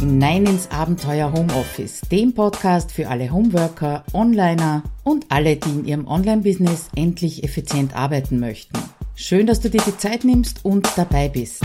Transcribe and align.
hinein 0.00 0.46
ins 0.46 0.70
Abenteuer 0.70 1.30
Homeoffice, 1.30 2.00
dem 2.10 2.32
Podcast 2.32 2.90
für 2.90 3.10
alle 3.10 3.30
Homeworker, 3.30 4.02
Onliner 4.14 4.82
und 5.04 5.26
alle, 5.28 5.56
die 5.56 5.68
in 5.68 5.84
ihrem 5.84 6.06
Online-Business 6.06 6.88
endlich 6.96 7.44
effizient 7.44 7.94
arbeiten 7.94 8.40
möchten. 8.40 8.78
Schön, 9.14 9.46
dass 9.46 9.60
du 9.60 9.68
dir 9.68 9.82
die 9.86 9.98
Zeit 9.98 10.24
nimmst 10.24 10.64
und 10.64 10.88
dabei 10.96 11.28
bist. 11.28 11.62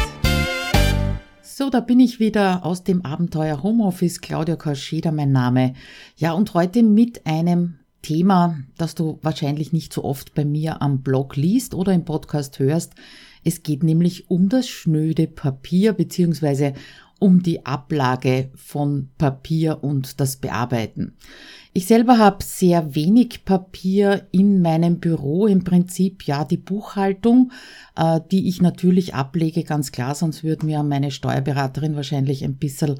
So, 1.41 1.69
da 1.69 1.79
bin 1.79 2.01
ich 2.01 2.19
wieder 2.19 2.65
aus 2.65 2.83
dem 2.83 3.05
Abenteuer 3.05 3.63
Homeoffice. 3.63 4.19
Claudia 4.19 4.57
Kauscheder 4.57 5.13
mein 5.13 5.31
Name. 5.31 5.73
Ja, 6.17 6.33
und 6.33 6.53
heute 6.53 6.83
mit 6.83 7.25
einem 7.25 7.75
Thema, 8.01 8.59
das 8.77 8.95
du 8.95 9.17
wahrscheinlich 9.21 9.71
nicht 9.71 9.93
so 9.93 10.03
oft 10.03 10.35
bei 10.35 10.43
mir 10.43 10.81
am 10.81 11.03
Blog 11.03 11.37
liest 11.37 11.73
oder 11.73 11.93
im 11.93 12.03
Podcast 12.03 12.59
hörst. 12.59 12.95
Es 13.45 13.63
geht 13.63 13.83
nämlich 13.83 14.29
um 14.29 14.49
das 14.49 14.67
schnöde 14.67 15.27
Papier 15.27 15.93
beziehungsweise 15.93 16.73
um 17.19 17.41
die 17.41 17.65
Ablage 17.65 18.49
von 18.55 19.09
Papier 19.17 19.83
und 19.83 20.19
das 20.19 20.37
Bearbeiten. 20.37 21.15
Ich 21.73 21.87
selber 21.87 22.17
habe 22.17 22.43
sehr 22.43 22.95
wenig 22.95 23.43
Papier 23.43 24.27
in 24.31 24.61
meinem 24.61 24.99
Büro, 24.99 25.45
im 25.45 25.63
Prinzip 25.63 26.23
ja 26.23 26.45
die 26.45 26.57
Buchhaltung, 26.57 27.51
äh, 27.97 28.21
die 28.31 28.47
ich 28.47 28.61
natürlich 28.61 29.13
ablege, 29.13 29.63
ganz 29.63 29.91
klar, 29.91 30.15
sonst 30.15 30.43
würde 30.43 30.65
mir 30.65 30.83
meine 30.83 31.11
Steuerberaterin 31.11 31.95
wahrscheinlich 31.95 32.43
ein 32.43 32.55
bisschen 32.55 32.95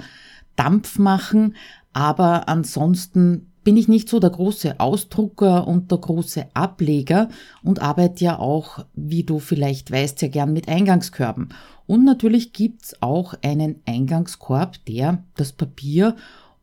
Dampf 0.56 1.00
machen, 1.00 1.56
aber 1.94 2.50
ansonsten 2.50 3.52
bin 3.64 3.78
ich 3.78 3.88
nicht 3.88 4.10
so 4.10 4.20
der 4.20 4.30
große 4.30 4.80
Ausdrucker 4.80 5.68
und 5.68 5.90
der 5.90 5.98
große 5.98 6.46
Ableger 6.54 7.30
und 7.64 7.82
arbeite 7.82 8.24
ja 8.24 8.40
auch, 8.40 8.86
wie 8.94 9.24
du 9.24 9.40
vielleicht 9.40 9.92
weißt, 9.92 10.20
sehr 10.20 10.30
gern 10.30 10.54
mit 10.54 10.68
Eingangskörben. 10.68 11.50
Und 11.88 12.04
natürlich 12.04 12.54
gibt's 12.54 13.02
auch 13.02 13.36
einen 13.44 13.82
Eingangskorb, 13.86 14.84
der 14.86 15.24
das 15.36 15.52
Papier 15.52 16.16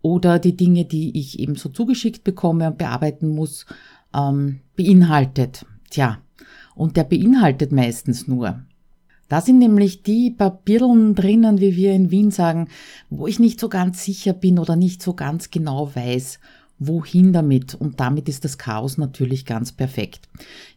oder 0.03 0.39
die 0.39 0.57
Dinge, 0.57 0.85
die 0.85 1.19
ich 1.19 1.39
eben 1.39 1.55
so 1.55 1.69
zugeschickt 1.69 2.25
bekomme 2.25 2.67
und 2.69 2.79
bearbeiten 2.79 3.29
muss, 3.29 3.67
ähm, 4.15 4.61
beinhaltet. 4.77 5.65
Tja, 5.91 6.19
und 6.75 6.97
der 6.97 7.05
beinhaltet 7.05 7.73
meistens 7.73 8.27
nur. 8.27 8.63
Da 9.29 9.41
sind 9.41 9.59
nämlich 9.59 10.03
die 10.03 10.31
Papierlen 10.31 11.15
drinnen, 11.15 11.61
wie 11.61 11.75
wir 11.77 11.95
in 11.95 12.11
Wien 12.11 12.31
sagen, 12.31 12.69
wo 13.09 13.27
ich 13.27 13.39
nicht 13.39 13.61
so 13.61 13.71
ganz 13.71 14.05
sicher 14.05 14.35
bin 14.35 14.59
oder 14.59 14.77
nicht 14.77 15.01
so 15.01 15.15
ganz 15.15 15.51
genau 15.51 15.95
weiß, 15.95 16.39
wohin 16.79 17.33
damit? 17.33 17.75
Und 17.75 18.01
damit 18.01 18.29
ist 18.29 18.45
das 18.45 18.59
Chaos 18.59 18.99
natürlich 18.99 19.47
ganz 19.47 19.73
perfekt. 19.73 20.29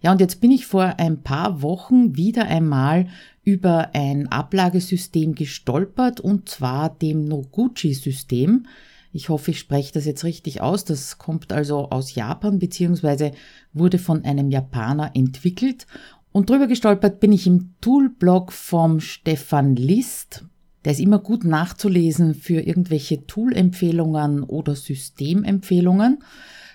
Ja, 0.02 0.12
und 0.12 0.22
jetzt 0.22 0.40
bin 0.40 0.52
ich 0.52 0.68
vor 0.68 0.96
ein 1.00 1.22
paar 1.22 1.62
Wochen 1.62 2.16
wieder 2.16 2.46
einmal 2.46 3.08
über 3.46 3.92
ein 3.94 4.28
Ablagesystem 4.28 5.36
gestolpert 5.36 6.20
und 6.20 6.50
zwar 6.50 6.90
dem 6.90 7.26
Noguchi-System. 7.26 8.66
Ich 9.14 9.30
hoffe, 9.30 9.52
ich 9.52 9.60
spreche 9.60 9.94
das 9.94 10.06
jetzt 10.06 10.26
richtig 10.26 10.60
aus. 10.60 10.84
Das 10.84 11.18
kommt 11.18 11.54
also 11.54 11.90
aus 11.90 12.16
Japan 12.16 12.60
beziehungsweise 12.60 13.32
wurde 13.72 14.00
von 14.00 14.26
einem 14.26 14.52
Japaner 14.52 15.12
entwickelt. 15.14 15.88
Und 16.34 16.50
drüber 16.50 16.68
gestolpert 16.68 17.22
bin 17.22 17.32
ich 17.32 17.48
im 17.48 17.76
Toolblog 17.80 18.52
vom 18.52 19.00
Stefan 19.00 19.78
List. 19.78 20.44
Der 20.84 20.92
ist 20.92 21.00
immer 21.00 21.20
gut 21.20 21.46
nachzulesen 21.46 22.36
für 22.36 22.60
irgendwelche 22.60 23.26
Tool-Empfehlungen 23.26 24.44
oder 24.44 24.76
Systemempfehlungen. 24.76 26.20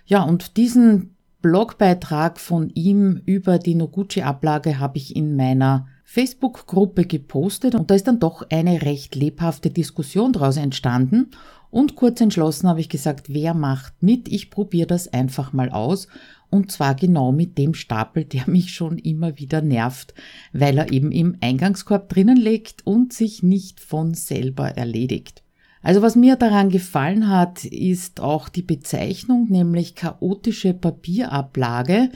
Ja, 0.06 0.22
und 0.22 0.56
diesen 0.56 1.14
Blogbeitrag 1.42 2.40
von 2.40 2.70
ihm 2.70 3.20
über 3.26 3.58
die 3.58 3.74
Noguchi-Ablage 3.74 4.78
habe 4.78 4.98
ich 4.98 5.14
in 5.14 5.36
meiner 5.36 5.88
Facebook-Gruppe 6.12 7.04
gepostet 7.04 7.76
und 7.76 7.88
da 7.88 7.94
ist 7.94 8.08
dann 8.08 8.18
doch 8.18 8.44
eine 8.50 8.82
recht 8.82 9.14
lebhafte 9.14 9.70
Diskussion 9.70 10.32
daraus 10.32 10.56
entstanden. 10.56 11.30
Und 11.70 11.94
kurz 11.94 12.20
entschlossen 12.20 12.68
habe 12.68 12.80
ich 12.80 12.88
gesagt, 12.88 13.32
wer 13.32 13.54
macht 13.54 14.02
mit? 14.02 14.26
Ich 14.26 14.50
probiere 14.50 14.88
das 14.88 15.06
einfach 15.06 15.52
mal 15.52 15.70
aus 15.70 16.08
und 16.50 16.72
zwar 16.72 16.96
genau 16.96 17.30
mit 17.30 17.56
dem 17.58 17.74
Stapel, 17.74 18.24
der 18.24 18.50
mich 18.50 18.74
schon 18.74 18.98
immer 18.98 19.38
wieder 19.38 19.62
nervt, 19.62 20.12
weil 20.52 20.78
er 20.78 20.90
eben 20.90 21.12
im 21.12 21.36
Eingangskorb 21.40 22.08
drinnen 22.08 22.36
liegt 22.36 22.84
und 22.84 23.12
sich 23.12 23.44
nicht 23.44 23.78
von 23.78 24.12
selber 24.14 24.70
erledigt. 24.70 25.44
Also 25.82 26.02
was 26.02 26.14
mir 26.14 26.36
daran 26.36 26.68
gefallen 26.68 27.28
hat, 27.28 27.64
ist 27.64 28.20
auch 28.20 28.50
die 28.50 28.62
Bezeichnung, 28.62 29.48
nämlich 29.48 29.94
chaotische 29.94 30.74
Papierablage. 30.74 32.10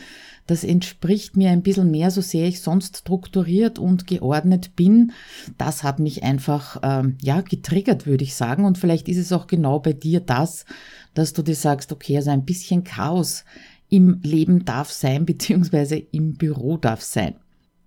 Das 0.47 0.65
entspricht 0.65 1.39
mir 1.39 1.51
ein 1.51 1.63
bisschen 1.63 1.91
mehr, 1.91 2.11
so 2.11 2.21
sehr 2.21 2.47
ich 2.47 2.61
sonst 2.61 2.99
strukturiert 2.99 3.79
und 3.79 4.07
geordnet 4.07 4.77
bin. 4.77 5.13
Das 5.57 5.83
hat 5.83 5.99
mich 5.99 6.23
einfach, 6.23 6.79
ähm, 6.83 7.17
ja, 7.23 7.41
getriggert, 7.41 8.07
würde 8.07 8.25
ich 8.25 8.35
sagen. 8.35 8.67
Und 8.67 8.77
vielleicht 8.77 9.09
ist 9.09 9.17
es 9.17 9.33
auch 9.33 9.47
genau 9.47 9.79
bei 9.79 9.95
dir 9.95 10.21
das, 10.21 10.67
dass 11.15 11.33
du 11.33 11.41
dir 11.41 11.57
sagst, 11.57 11.93
okay, 11.93 12.19
also 12.19 12.31
ein 12.31 12.45
bisschen 12.45 12.85
Chaos 12.85 13.45
im 13.89 14.21
Leben 14.23 14.67
darf 14.67 14.91
sein, 14.91 15.25
beziehungsweise 15.27 15.97
im 15.97 16.35
Büro 16.35 16.77
darf 16.77 17.01
sein. 17.01 17.37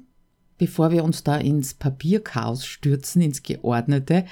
bevor 0.57 0.91
wir 0.91 1.03
uns 1.03 1.23
da 1.23 1.37
ins 1.37 1.73
Papierchaos 1.73 2.65
stürzen, 2.65 3.21
ins 3.21 3.43
Geordnete 3.43 4.25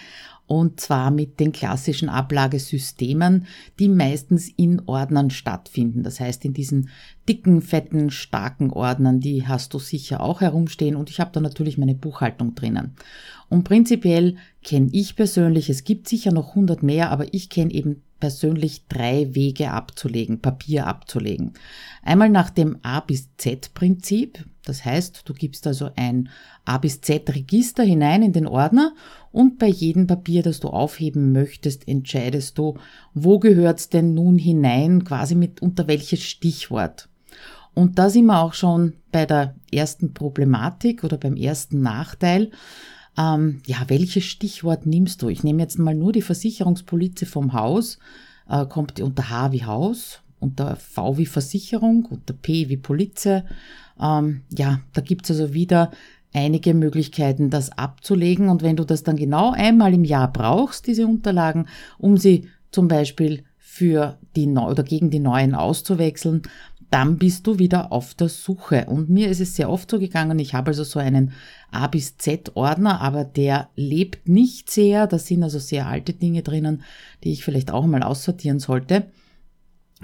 und 0.51 0.81
zwar 0.81 1.11
mit 1.11 1.39
den 1.39 1.53
klassischen 1.53 2.09
Ablagesystemen, 2.09 3.45
die 3.79 3.87
meistens 3.87 4.49
in 4.49 4.81
Ordnern 4.85 5.29
stattfinden. 5.29 6.03
Das 6.03 6.19
heißt, 6.19 6.43
in 6.43 6.53
diesen 6.53 6.89
dicken, 7.29 7.61
fetten, 7.61 8.09
starken 8.09 8.69
Ordnern, 8.69 9.21
die 9.21 9.47
hast 9.47 9.73
du 9.73 9.79
sicher 9.79 10.19
auch 10.19 10.41
herumstehen 10.41 10.97
und 10.97 11.09
ich 11.09 11.21
habe 11.21 11.31
da 11.31 11.39
natürlich 11.39 11.77
meine 11.77 11.95
Buchhaltung 11.95 12.53
drinnen. 12.53 12.95
Und 13.47 13.63
prinzipiell 13.63 14.35
kenne 14.61 14.89
ich 14.91 15.15
persönlich, 15.15 15.69
es 15.69 15.85
gibt 15.85 16.09
sicher 16.09 16.33
noch 16.33 16.49
100 16.49 16.83
mehr, 16.83 17.11
aber 17.11 17.33
ich 17.33 17.49
kenne 17.49 17.71
eben 17.71 18.03
persönlich 18.19 18.87
drei 18.89 19.33
Wege 19.33 19.71
abzulegen, 19.71 20.41
Papier 20.41 20.85
abzulegen. 20.85 21.53
Einmal 22.03 22.29
nach 22.29 22.49
dem 22.49 22.77
A 22.81 22.99
bis 22.99 23.29
Z 23.37 23.73
Prinzip. 23.73 24.45
Das 24.65 24.85
heißt, 24.85 25.23
du 25.25 25.33
gibst 25.33 25.65
also 25.65 25.89
ein 25.95 26.29
A 26.65 26.77
bis 26.77 27.01
Z 27.01 27.29
Register 27.33 27.83
hinein 27.83 28.21
in 28.21 28.33
den 28.33 28.45
Ordner 28.45 28.93
und 29.31 29.57
bei 29.57 29.67
jedem 29.67 30.07
Papier, 30.07 30.43
das 30.43 30.59
du 30.59 30.67
aufheben 30.67 31.31
möchtest, 31.31 31.87
entscheidest 31.87 32.57
du, 32.57 32.77
wo 33.13 33.39
gehört's 33.39 33.89
denn 33.89 34.13
nun 34.13 34.37
hinein, 34.37 35.03
quasi 35.03 35.35
mit 35.35 35.61
unter 35.61 35.87
welches 35.87 36.21
Stichwort. 36.23 37.09
Und 37.73 37.97
da 37.97 38.09
sind 38.09 38.25
wir 38.25 38.41
auch 38.41 38.53
schon 38.53 38.93
bei 39.11 39.25
der 39.25 39.55
ersten 39.71 40.13
Problematik 40.13 41.03
oder 41.03 41.17
beim 41.17 41.35
ersten 41.35 41.81
Nachteil. 41.81 42.51
Ähm, 43.17 43.61
ja, 43.65 43.77
welches 43.87 44.25
Stichwort 44.25 44.85
nimmst 44.85 45.21
du? 45.21 45.29
Ich 45.29 45.43
nehme 45.43 45.61
jetzt 45.61 45.79
mal 45.79 45.95
nur 45.95 46.11
die 46.11 46.21
Versicherungspolize 46.21 47.25
vom 47.25 47.53
Haus. 47.53 47.97
Äh, 48.49 48.65
kommt 48.65 48.99
unter 48.99 49.29
H 49.29 49.51
wie 49.53 49.63
Haus, 49.63 50.21
unter 50.41 50.75
V 50.75 51.17
wie 51.17 51.25
Versicherung, 51.25 52.05
unter 52.05 52.33
P 52.33 52.67
wie 52.69 52.77
Polize. 52.77 53.45
Ähm, 54.01 54.41
ja, 54.51 54.81
da 54.93 55.01
gibt's 55.01 55.31
also 55.31 55.53
wieder 55.53 55.91
einige 56.33 56.73
Möglichkeiten, 56.73 57.49
das 57.49 57.77
abzulegen. 57.77 58.49
Und 58.49 58.61
wenn 58.63 58.75
du 58.75 58.83
das 58.83 59.03
dann 59.03 59.15
genau 59.15 59.51
einmal 59.51 59.93
im 59.93 60.03
Jahr 60.03 60.31
brauchst, 60.31 60.87
diese 60.87 61.07
Unterlagen, 61.07 61.67
um 61.97 62.17
sie 62.17 62.49
zum 62.71 62.87
Beispiel 62.87 63.43
für 63.57 64.17
die 64.35 64.47
Neu 64.47 64.71
oder 64.71 64.83
gegen 64.83 65.09
die 65.09 65.19
neuen 65.19 65.55
auszuwechseln, 65.55 66.41
dann 66.89 67.17
bist 67.17 67.47
du 67.47 67.57
wieder 67.57 67.93
auf 67.93 68.13
der 68.15 68.27
Suche. 68.27 68.85
Und 68.87 69.09
mir 69.09 69.29
ist 69.29 69.39
es 69.39 69.55
sehr 69.55 69.69
oft 69.69 69.89
so 69.89 69.97
gegangen, 69.97 70.39
ich 70.39 70.53
habe 70.53 70.71
also 70.71 70.83
so 70.83 70.99
einen 70.99 71.31
A 71.71 71.87
bis 71.87 72.17
Z 72.17 72.51
Ordner, 72.55 72.99
aber 72.99 73.23
der 73.23 73.69
lebt 73.77 74.27
nicht 74.27 74.69
sehr. 74.69 75.07
Da 75.07 75.17
sind 75.17 75.41
also 75.41 75.57
sehr 75.57 75.87
alte 75.87 76.11
Dinge 76.11 76.43
drinnen, 76.43 76.83
die 77.23 77.31
ich 77.31 77.45
vielleicht 77.45 77.71
auch 77.71 77.85
mal 77.85 78.03
aussortieren 78.03 78.59
sollte. 78.59 79.05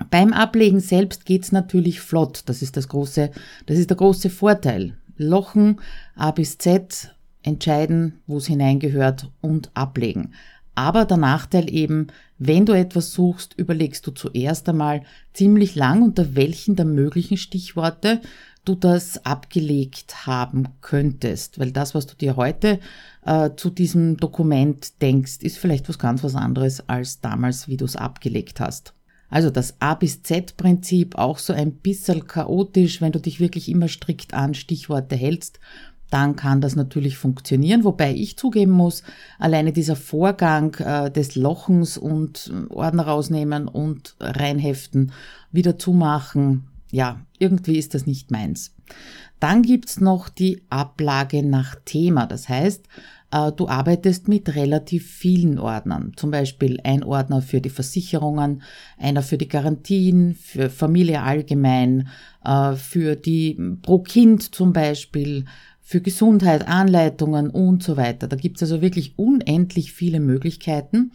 Beim 0.09 0.33
Ablegen 0.33 0.79
selbst 0.79 1.25
geht's 1.25 1.51
natürlich 1.51 1.99
flott. 1.99 2.43
Das 2.45 2.61
ist 2.61 2.77
das 2.77 2.87
große, 2.87 3.31
das 3.65 3.77
ist 3.77 3.89
der 3.89 3.97
große 3.97 4.29
Vorteil. 4.29 4.97
Lochen 5.17 5.81
A 6.15 6.31
bis 6.31 6.57
Z 6.57 7.15
entscheiden, 7.41 8.19
wo 8.27 8.37
es 8.37 8.47
hineingehört 8.47 9.31
und 9.41 9.71
ablegen. 9.73 10.33
Aber 10.75 11.05
der 11.05 11.17
Nachteil 11.17 11.73
eben, 11.73 12.07
wenn 12.37 12.67
du 12.67 12.73
etwas 12.73 13.11
suchst, 13.11 13.55
überlegst 13.57 14.05
du 14.05 14.11
zuerst 14.11 14.69
einmal 14.69 15.01
ziemlich 15.33 15.73
lang, 15.73 16.03
unter 16.03 16.35
welchen 16.35 16.75
der 16.75 16.85
möglichen 16.85 17.37
Stichworte 17.37 18.21
du 18.63 18.75
das 18.75 19.25
abgelegt 19.25 20.27
haben 20.27 20.67
könntest. 20.81 21.57
Weil 21.57 21.71
das, 21.71 21.95
was 21.95 22.05
du 22.05 22.15
dir 22.15 22.35
heute 22.35 22.79
äh, 23.25 23.49
zu 23.55 23.71
diesem 23.71 24.17
Dokument 24.17 25.01
denkst, 25.01 25.37
ist 25.41 25.57
vielleicht 25.57 25.89
was 25.89 25.97
ganz 25.97 26.23
was 26.23 26.35
anderes 26.35 26.87
als 26.87 27.21
damals, 27.21 27.67
wie 27.67 27.77
du 27.77 27.85
es 27.85 27.95
abgelegt 27.95 28.59
hast. 28.59 28.93
Also 29.29 29.49
das 29.49 29.75
A 29.79 29.93
bis 29.93 30.23
Z-Prinzip 30.23 31.15
auch 31.17 31.37
so 31.37 31.53
ein 31.53 31.73
bisschen 31.73 32.27
chaotisch, 32.27 33.01
wenn 33.01 33.11
du 33.11 33.19
dich 33.19 33.39
wirklich 33.39 33.69
immer 33.69 33.87
strikt 33.87 34.33
an 34.33 34.53
Stichworte 34.53 35.15
hältst, 35.15 35.59
dann 36.09 36.35
kann 36.35 36.61
das 36.61 36.75
natürlich 36.75 37.17
funktionieren. 37.17 37.83
Wobei 37.83 38.13
ich 38.13 38.37
zugeben 38.37 38.71
muss, 38.71 39.03
alleine 39.39 39.73
dieser 39.73 39.95
Vorgang 39.95 40.73
äh, 40.75 41.11
des 41.11 41.35
Lochens 41.35 41.97
und 41.97 42.51
äh, 42.53 42.73
Ordner 42.73 43.07
rausnehmen 43.07 43.67
und 43.67 44.15
reinheften, 44.19 45.11
wieder 45.51 45.77
zumachen, 45.77 46.67
ja, 46.91 47.19
irgendwie 47.37 47.77
ist 47.77 47.93
das 47.93 48.05
nicht 48.05 48.31
meins. 48.31 48.73
Dann 49.39 49.61
gibt's 49.61 49.99
noch 49.99 50.29
die 50.29 50.63
Ablage 50.69 51.43
nach 51.43 51.75
Thema. 51.83 52.25
Das 52.25 52.47
heißt, 52.47 52.85
du 53.29 53.67
arbeitest 53.67 54.27
mit 54.27 54.55
relativ 54.55 55.05
vielen 55.05 55.59
Ordnern. 55.59 56.13
Zum 56.15 56.31
Beispiel 56.31 56.79
ein 56.83 57.03
Ordner 57.03 57.41
für 57.41 57.59
die 57.59 57.69
Versicherungen, 57.69 58.61
einer 58.97 59.21
für 59.21 59.37
die 59.37 59.49
Garantien, 59.49 60.33
für 60.33 60.69
Familie 60.69 61.21
allgemein, 61.23 62.07
äh, 62.45 62.73
für 62.73 63.15
die 63.15 63.59
pro 63.81 63.99
Kind 63.99 64.55
zum 64.55 64.71
Beispiel, 64.71 65.45
für 65.81 66.01
Gesundheit, 66.01 66.67
Anleitungen 66.67 67.49
und 67.49 67.83
so 67.83 67.95
weiter. 67.97 68.27
Da 68.27 68.35
gibt's 68.35 68.61
also 68.61 68.81
wirklich 68.81 69.17
unendlich 69.17 69.93
viele 69.93 70.19
Möglichkeiten. 70.19 71.11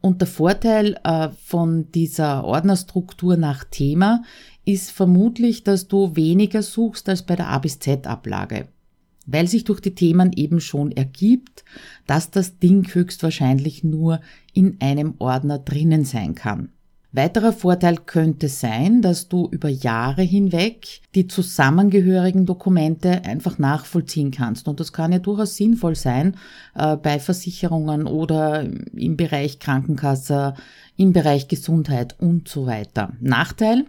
Und 0.00 0.20
der 0.20 0.28
Vorteil 0.28 0.98
äh, 1.04 1.28
von 1.44 1.90
dieser 1.92 2.44
Ordnerstruktur 2.44 3.36
nach 3.36 3.64
Thema 3.64 4.22
ist 4.64 4.90
vermutlich, 4.90 5.64
dass 5.64 5.88
du 5.88 6.16
weniger 6.16 6.62
suchst 6.62 7.08
als 7.08 7.22
bei 7.22 7.36
der 7.36 7.48
A 7.48 7.58
bis 7.58 7.78
Z 7.78 8.06
Ablage 8.06 8.68
weil 9.26 9.46
sich 9.46 9.64
durch 9.64 9.80
die 9.80 9.94
Themen 9.94 10.32
eben 10.34 10.60
schon 10.60 10.92
ergibt, 10.92 11.64
dass 12.06 12.30
das 12.30 12.58
Ding 12.58 12.86
höchstwahrscheinlich 12.92 13.84
nur 13.84 14.20
in 14.52 14.76
einem 14.80 15.14
Ordner 15.18 15.58
drinnen 15.58 16.04
sein 16.04 16.34
kann. 16.34 16.70
Weiterer 17.12 17.52
Vorteil 17.52 17.96
könnte 17.96 18.48
sein, 18.48 19.02
dass 19.02 19.28
du 19.28 19.48
über 19.50 19.68
Jahre 19.68 20.22
hinweg 20.22 21.00
die 21.16 21.26
zusammengehörigen 21.26 22.46
Dokumente 22.46 23.24
einfach 23.24 23.58
nachvollziehen 23.58 24.30
kannst. 24.30 24.68
Und 24.68 24.78
das 24.78 24.92
kann 24.92 25.10
ja 25.10 25.18
durchaus 25.18 25.56
sinnvoll 25.56 25.96
sein 25.96 26.36
äh, 26.76 26.96
bei 26.96 27.18
Versicherungen 27.18 28.06
oder 28.06 28.64
im 28.94 29.16
Bereich 29.16 29.58
Krankenkasse, 29.58 30.54
im 30.96 31.12
Bereich 31.12 31.48
Gesundheit 31.48 32.14
und 32.20 32.46
so 32.46 32.66
weiter. 32.66 33.12
Nachteil, 33.20 33.86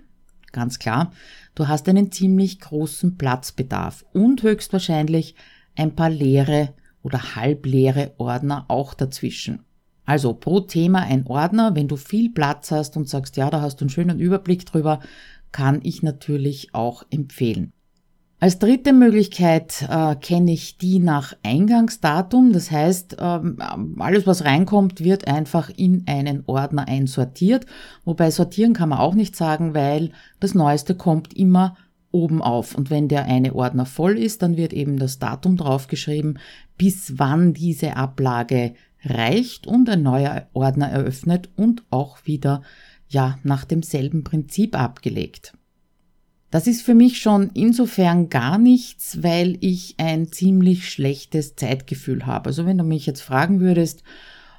ganz 0.51 0.79
klar, 0.79 1.11
du 1.55 1.67
hast 1.67 1.87
einen 1.89 2.11
ziemlich 2.11 2.59
großen 2.59 3.17
Platzbedarf 3.17 4.05
und 4.13 4.43
höchstwahrscheinlich 4.43 5.35
ein 5.75 5.95
paar 5.95 6.09
leere 6.09 6.73
oder 7.03 7.35
halbleere 7.35 8.13
Ordner 8.17 8.65
auch 8.67 8.93
dazwischen. 8.93 9.63
Also 10.05 10.33
pro 10.33 10.61
Thema 10.61 11.03
ein 11.03 11.25
Ordner, 11.25 11.75
wenn 11.75 11.87
du 11.87 11.95
viel 11.95 12.31
Platz 12.31 12.71
hast 12.71 12.97
und 12.97 13.07
sagst, 13.07 13.37
ja, 13.37 13.49
da 13.49 13.61
hast 13.61 13.77
du 13.77 13.85
einen 13.85 13.89
schönen 13.89 14.19
Überblick 14.19 14.65
drüber, 14.65 14.99
kann 15.51 15.79
ich 15.83 16.03
natürlich 16.03 16.73
auch 16.73 17.03
empfehlen. 17.09 17.73
Als 18.43 18.57
dritte 18.57 18.91
Möglichkeit 18.91 19.87
äh, 19.87 20.15
kenne 20.15 20.53
ich 20.53 20.79
die 20.79 20.97
nach 20.97 21.35
Eingangsdatum. 21.43 22.53
Das 22.53 22.71
heißt, 22.71 23.17
ähm, 23.19 23.57
alles, 23.99 24.25
was 24.25 24.43
reinkommt, 24.43 25.03
wird 25.03 25.27
einfach 25.27 25.69
in 25.69 26.05
einen 26.07 26.41
Ordner 26.47 26.87
einsortiert. 26.87 27.67
Wobei 28.03 28.31
sortieren 28.31 28.73
kann 28.73 28.89
man 28.89 28.97
auch 28.97 29.13
nicht 29.13 29.35
sagen, 29.35 29.75
weil 29.75 30.09
das 30.39 30.55
Neueste 30.55 30.95
kommt 30.95 31.35
immer 31.35 31.77
oben 32.09 32.41
auf. 32.41 32.73
Und 32.73 32.89
wenn 32.89 33.07
der 33.07 33.25
eine 33.25 33.53
Ordner 33.53 33.85
voll 33.85 34.17
ist, 34.17 34.41
dann 34.41 34.57
wird 34.57 34.73
eben 34.73 34.97
das 34.97 35.19
Datum 35.19 35.55
draufgeschrieben, 35.55 36.39
bis 36.79 37.19
wann 37.19 37.53
diese 37.53 37.95
Ablage 37.95 38.73
reicht 39.05 39.67
und 39.67 39.87
ein 39.87 40.01
neuer 40.01 40.47
Ordner 40.53 40.89
eröffnet 40.89 41.49
und 41.57 41.83
auch 41.91 42.17
wieder 42.25 42.63
ja 43.07 43.37
nach 43.43 43.65
demselben 43.65 44.23
Prinzip 44.23 44.75
abgelegt. 44.75 45.53
Das 46.51 46.67
ist 46.67 46.81
für 46.81 46.95
mich 46.95 47.19
schon 47.19 47.49
insofern 47.53 48.29
gar 48.29 48.57
nichts, 48.57 49.23
weil 49.23 49.57
ich 49.61 49.95
ein 49.97 50.31
ziemlich 50.31 50.89
schlechtes 50.89 51.55
Zeitgefühl 51.55 52.25
habe. 52.25 52.47
Also 52.47 52.65
wenn 52.65 52.77
du 52.77 52.83
mich 52.83 53.05
jetzt 53.05 53.21
fragen 53.21 53.61
würdest, 53.61 54.03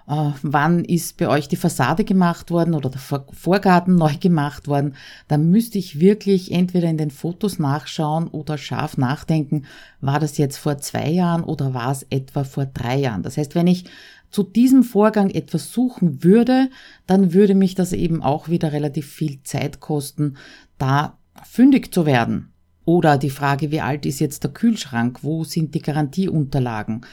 äh, 0.08 0.30
wann 0.42 0.84
ist 0.84 1.18
bei 1.18 1.28
euch 1.28 1.48
die 1.48 1.56
Fassade 1.56 2.04
gemacht 2.04 2.50
worden 2.50 2.74
oder 2.74 2.88
der 2.88 3.00
Vorgarten 3.00 3.94
neu 3.94 4.16
gemacht 4.18 4.68
worden, 4.68 4.94
dann 5.28 5.50
müsste 5.50 5.78
ich 5.78 6.00
wirklich 6.00 6.50
entweder 6.50 6.88
in 6.88 6.96
den 6.96 7.10
Fotos 7.10 7.58
nachschauen 7.58 8.28
oder 8.28 8.56
scharf 8.56 8.96
nachdenken, 8.96 9.66
war 10.00 10.18
das 10.18 10.38
jetzt 10.38 10.56
vor 10.56 10.78
zwei 10.78 11.10
Jahren 11.10 11.44
oder 11.44 11.74
war 11.74 11.92
es 11.92 12.06
etwa 12.08 12.44
vor 12.44 12.64
drei 12.64 12.98
Jahren. 12.98 13.22
Das 13.22 13.36
heißt, 13.36 13.54
wenn 13.54 13.66
ich 13.66 13.84
zu 14.30 14.42
diesem 14.42 14.82
Vorgang 14.82 15.28
etwas 15.28 15.72
suchen 15.72 16.24
würde, 16.24 16.70
dann 17.06 17.34
würde 17.34 17.54
mich 17.54 17.74
das 17.74 17.92
eben 17.92 18.22
auch 18.22 18.48
wieder 18.48 18.72
relativ 18.72 19.06
viel 19.06 19.42
Zeit 19.42 19.78
kosten, 19.78 20.38
da 20.78 21.18
fündig 21.44 21.92
zu 21.92 22.06
werden. 22.06 22.52
Oder 22.84 23.16
die 23.16 23.30
Frage, 23.30 23.70
wie 23.70 23.80
alt 23.80 24.06
ist 24.06 24.20
jetzt 24.20 24.42
der 24.44 24.52
Kühlschrank? 24.52 25.20
Wo 25.22 25.44
sind 25.44 25.74
die 25.74 25.82
Garantieunterlagen? 25.82 27.06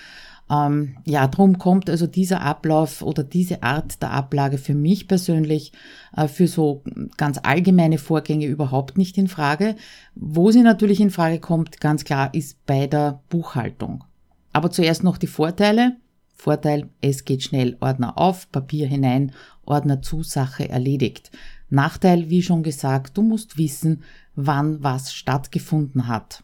Ähm, 0.49 0.95
ja, 1.05 1.27
drum 1.27 1.59
kommt 1.59 1.89
also 1.89 2.07
dieser 2.07 2.41
Ablauf 2.41 3.03
oder 3.03 3.23
diese 3.23 3.61
Art 3.61 4.01
der 4.01 4.11
Ablage 4.11 4.57
für 4.57 4.73
mich 4.73 5.07
persönlich 5.07 5.71
äh, 6.15 6.27
für 6.27 6.47
so 6.47 6.83
ganz 7.17 7.39
allgemeine 7.43 7.99
Vorgänge 7.99 8.47
überhaupt 8.47 8.97
nicht 8.97 9.17
in 9.17 9.27
Frage. 9.27 9.75
Wo 10.15 10.49
sie 10.49 10.63
natürlich 10.63 10.99
in 11.01 11.11
Frage 11.11 11.39
kommt, 11.39 11.79
ganz 11.79 12.03
klar, 12.03 12.33
ist 12.33 12.65
bei 12.65 12.87
der 12.87 13.21
Buchhaltung. 13.29 14.03
Aber 14.51 14.71
zuerst 14.71 15.03
noch 15.03 15.17
die 15.17 15.27
Vorteile. 15.27 15.97
Vorteil, 16.33 16.89
es 17.01 17.25
geht 17.25 17.43
schnell 17.43 17.77
Ordner 17.81 18.17
auf, 18.17 18.51
Papier 18.51 18.87
hinein, 18.87 19.33
Ordner 19.65 20.01
zu, 20.01 20.23
Sache 20.23 20.69
erledigt. 20.69 21.31
Nachteil, 21.69 22.29
wie 22.29 22.41
schon 22.41 22.63
gesagt, 22.63 23.17
du 23.17 23.21
musst 23.21 23.57
wissen, 23.57 24.03
wann 24.35 24.83
was 24.83 25.13
stattgefunden 25.13 26.07
hat. 26.07 26.43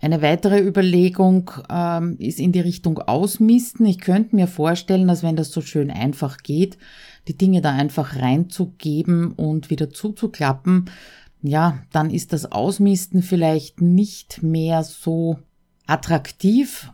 Eine 0.00 0.20
weitere 0.20 0.58
Überlegung 0.60 1.52
ähm, 1.70 2.16
ist 2.18 2.40
in 2.40 2.50
die 2.50 2.60
Richtung 2.60 2.98
Ausmisten. 2.98 3.86
Ich 3.86 4.00
könnte 4.00 4.34
mir 4.34 4.48
vorstellen, 4.48 5.06
dass 5.06 5.22
wenn 5.22 5.36
das 5.36 5.52
so 5.52 5.60
schön 5.60 5.92
einfach 5.92 6.38
geht, 6.38 6.76
die 7.28 7.38
Dinge 7.38 7.60
da 7.60 7.70
einfach 7.70 8.16
reinzugeben 8.16 9.30
und 9.30 9.70
wieder 9.70 9.90
zuzuklappen, 9.90 10.90
ja, 11.40 11.78
dann 11.92 12.10
ist 12.10 12.32
das 12.32 12.50
Ausmisten 12.50 13.22
vielleicht 13.22 13.80
nicht 13.80 14.42
mehr 14.42 14.82
so 14.82 15.38
attraktiv. 15.86 16.90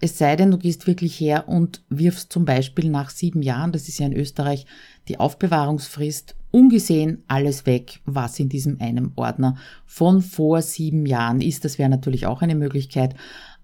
Es 0.00 0.18
sei 0.18 0.34
denn, 0.34 0.50
du 0.50 0.58
gehst 0.58 0.88
wirklich 0.88 1.20
her 1.20 1.48
und 1.48 1.84
wirfst 1.88 2.32
zum 2.32 2.44
Beispiel 2.44 2.90
nach 2.90 3.10
sieben 3.10 3.42
Jahren, 3.42 3.70
das 3.70 3.86
ist 3.86 4.00
ja 4.00 4.06
in 4.06 4.16
Österreich 4.16 4.66
die 5.06 5.20
Aufbewahrungsfrist, 5.20 6.34
ungesehen 6.50 7.22
alles 7.28 7.66
weg, 7.66 8.00
was 8.04 8.38
in 8.38 8.48
diesem 8.48 8.80
einen 8.80 9.12
Ordner 9.16 9.56
von 9.86 10.22
vor 10.22 10.62
sieben 10.62 11.06
Jahren 11.06 11.40
ist. 11.40 11.64
Das 11.64 11.78
wäre 11.78 11.90
natürlich 11.90 12.26
auch 12.26 12.42
eine 12.42 12.54
Möglichkeit, 12.54 13.14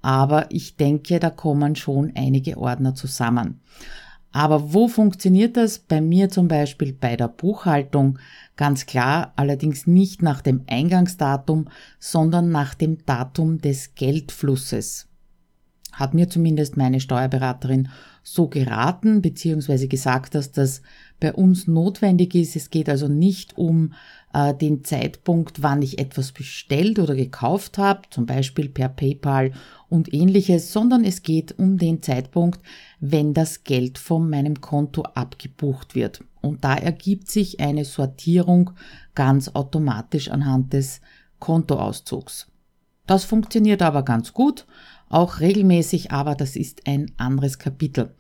aber 0.03 0.47
ich 0.51 0.77
denke, 0.77 1.19
da 1.19 1.31
kommen 1.31 1.77
schon 1.77 2.13
einige 2.15 2.59
Ordner 2.59 2.95
zusammen. 2.95 3.61
Aber 4.33 4.75
wo 4.75 4.87
funktioniert 4.87 5.57
das? 5.57 5.79
Bei 5.79 6.03
mir 6.03 6.29
zum 6.29 6.47
Beispiel 6.47 6.93
bei 6.93 7.17
der 7.17 7.29
Buchhaltung 7.29 8.19
ganz 8.55 8.85
klar, 8.85 9.33
allerdings 9.37 9.87
nicht 9.87 10.23
nach 10.23 10.43
dem 10.43 10.65
Eingangsdatum, 10.67 11.69
sondern 11.99 12.51
nach 12.51 12.75
dem 12.75 13.05
Datum 13.07 13.63
des 13.63 13.95
Geldflusses. 13.95 15.09
Hat 15.93 16.13
mir 16.13 16.29
zumindest 16.29 16.77
meine 16.77 17.01
Steuerberaterin 17.01 17.89
so 18.23 18.49
geraten, 18.49 19.23
beziehungsweise 19.23 19.89
gesagt, 19.89 20.35
dass 20.35 20.53
das 20.53 20.83
bei 21.21 21.33
uns 21.33 21.67
notwendig 21.67 22.35
ist. 22.35 22.57
Es 22.57 22.71
geht 22.71 22.89
also 22.89 23.09
nicht 23.09 23.57
um 23.57 23.95
äh, 24.33 24.55
den 24.55 24.85
Zeitpunkt, 24.85 25.63
wann 25.63 25.83
ich 25.83 25.99
etwas 25.99 26.33
bestellt 26.33 26.99
oder 26.99 27.15
gekauft 27.15 27.79
habe, 27.79 28.03
zum 28.11 28.27
Beispiel 28.27 28.69
per 28.69 28.89
PayPal 28.89 29.53
und 29.89 30.13
ähnliches, 30.13 30.73
sondern 30.73 31.05
es 31.05 31.23
geht 31.23 31.59
um 31.59 31.79
den 31.79 32.03
Zeitpunkt, 32.03 32.61
wenn 33.01 33.35
das 33.35 33.65
Geld 33.65 33.99
von 33.99 34.29
meinem 34.29 34.61
Konto 34.61 35.03
abgebucht 35.03 35.95
wird. 35.95 36.23
Und 36.41 36.65
da 36.65 36.75
ergibt 36.75 37.29
sich 37.31 37.61
eine 37.61 37.85
Sortierung 37.85 38.71
ganz 39.15 39.49
automatisch 39.49 40.31
anhand 40.31 40.73
des 40.73 41.01
Kontoauszugs. 41.39 42.49
Das 43.07 43.25
funktioniert 43.25 43.83
aber 43.83 44.03
ganz 44.03 44.33
gut, 44.33 44.67
auch 45.09 45.41
regelmäßig, 45.41 46.11
aber 46.11 46.35
das 46.35 46.57
ist 46.57 46.87
ein 46.87 47.13
anderes 47.17 47.59
Kapitel. 47.59 48.15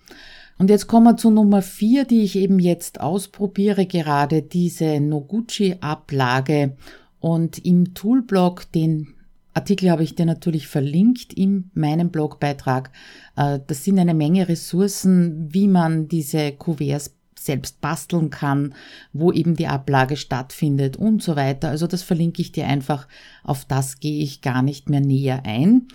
Und 0.58 0.70
jetzt 0.70 0.86
kommen 0.86 1.04
wir 1.04 1.16
zu 1.16 1.30
Nummer 1.30 1.60
vier, 1.60 2.04
die 2.04 2.22
ich 2.22 2.36
eben 2.36 2.58
jetzt 2.58 3.00
ausprobiere, 3.00 3.86
gerade 3.86 4.42
diese 4.42 5.00
Noguchi-Ablage. 5.00 6.76
Und 7.20 7.64
im 7.64 7.94
Toolblock, 7.94 8.70
den 8.72 9.08
Artikel 9.52 9.90
habe 9.90 10.02
ich 10.02 10.14
dir 10.14 10.26
natürlich 10.26 10.66
verlinkt 10.66 11.32
in 11.32 11.70
meinem 11.74 12.10
Blogbeitrag. 12.10 12.90
Äh, 13.36 13.60
das 13.66 13.84
sind 13.84 13.98
eine 13.98 14.14
Menge 14.14 14.48
Ressourcen, 14.48 15.48
wie 15.52 15.68
man 15.68 16.08
diese 16.08 16.52
Kuverts 16.52 17.14
selbst 17.38 17.80
basteln 17.80 18.30
kann, 18.30 18.74
wo 19.12 19.32
eben 19.32 19.56
die 19.56 19.68
Ablage 19.68 20.16
stattfindet 20.16 20.96
und 20.96 21.22
so 21.22 21.36
weiter. 21.36 21.68
Also 21.68 21.86
das 21.86 22.02
verlinke 22.02 22.42
ich 22.42 22.52
dir 22.52 22.66
einfach. 22.66 23.08
Auf 23.44 23.64
das 23.64 24.00
gehe 24.00 24.22
ich 24.22 24.40
gar 24.40 24.62
nicht 24.62 24.90
mehr 24.90 25.00
näher 25.00 25.42
ein. 25.44 25.88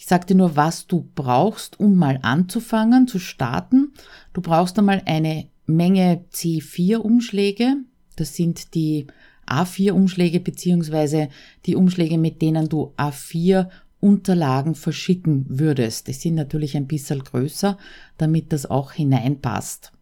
Ich 0.00 0.06
sagte 0.06 0.34
nur, 0.34 0.56
was 0.56 0.86
du 0.86 1.10
brauchst, 1.14 1.78
um 1.78 1.94
mal 1.94 2.20
anzufangen, 2.22 3.06
zu 3.06 3.18
starten. 3.18 3.92
Du 4.32 4.40
brauchst 4.40 4.78
einmal 4.78 5.02
eine 5.04 5.48
Menge 5.66 6.24
C4-Umschläge. 6.32 7.74
Das 8.16 8.34
sind 8.34 8.74
die 8.74 9.08
A4-Umschläge 9.46 10.40
beziehungsweise 10.40 11.28
die 11.66 11.76
Umschläge, 11.76 12.16
mit 12.16 12.40
denen 12.40 12.70
du 12.70 12.94
A4 12.96 13.68
Unterlagen 14.00 14.74
verschicken 14.74 15.44
würdest. 15.50 16.08
Die 16.08 16.14
sind 16.14 16.34
natürlich 16.34 16.78
ein 16.78 16.86
bisschen 16.86 17.22
größer, 17.22 17.76
damit 18.16 18.54
das 18.54 18.64
auch 18.64 18.92
hineinpasst. 18.92 19.92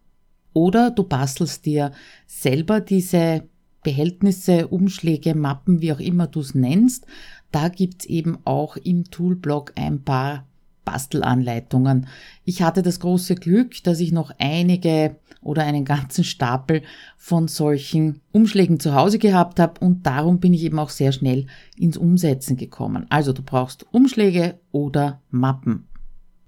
Oder 0.53 0.91
du 0.91 1.03
bastelst 1.03 1.65
dir 1.65 1.91
selber 2.25 2.79
diese 2.79 3.43
Behältnisse, 3.83 4.67
Umschläge, 4.67 5.35
Mappen, 5.35 5.81
wie 5.81 5.91
auch 5.93 5.99
immer 5.99 6.27
du 6.27 6.41
es 6.41 6.53
nennst. 6.53 7.05
Da 7.51 7.69
gibt's 7.69 8.05
eben 8.05 8.37
auch 8.45 8.77
im 8.77 9.05
Toolblog 9.05 9.73
ein 9.75 10.03
paar 10.03 10.45
Bastelanleitungen. 10.85 12.07
Ich 12.45 12.61
hatte 12.61 12.81
das 12.81 12.99
große 12.99 13.35
Glück, 13.35 13.83
dass 13.83 13.99
ich 13.99 14.11
noch 14.11 14.31
einige 14.39 15.17
oder 15.41 15.63
einen 15.63 15.85
ganzen 15.85 16.23
Stapel 16.23 16.81
von 17.15 17.47
solchen 17.47 18.21
Umschlägen 18.31 18.79
zu 18.79 18.93
Hause 18.95 19.19
gehabt 19.19 19.59
habe 19.59 19.79
und 19.85 20.05
darum 20.05 20.39
bin 20.39 20.53
ich 20.53 20.63
eben 20.63 20.79
auch 20.79 20.89
sehr 20.89 21.11
schnell 21.11 21.45
ins 21.77 21.97
Umsetzen 21.97 22.57
gekommen. 22.57 23.05
Also 23.09 23.33
du 23.33 23.43
brauchst 23.43 23.85
Umschläge 23.93 24.59
oder 24.71 25.21
Mappen. 25.29 25.87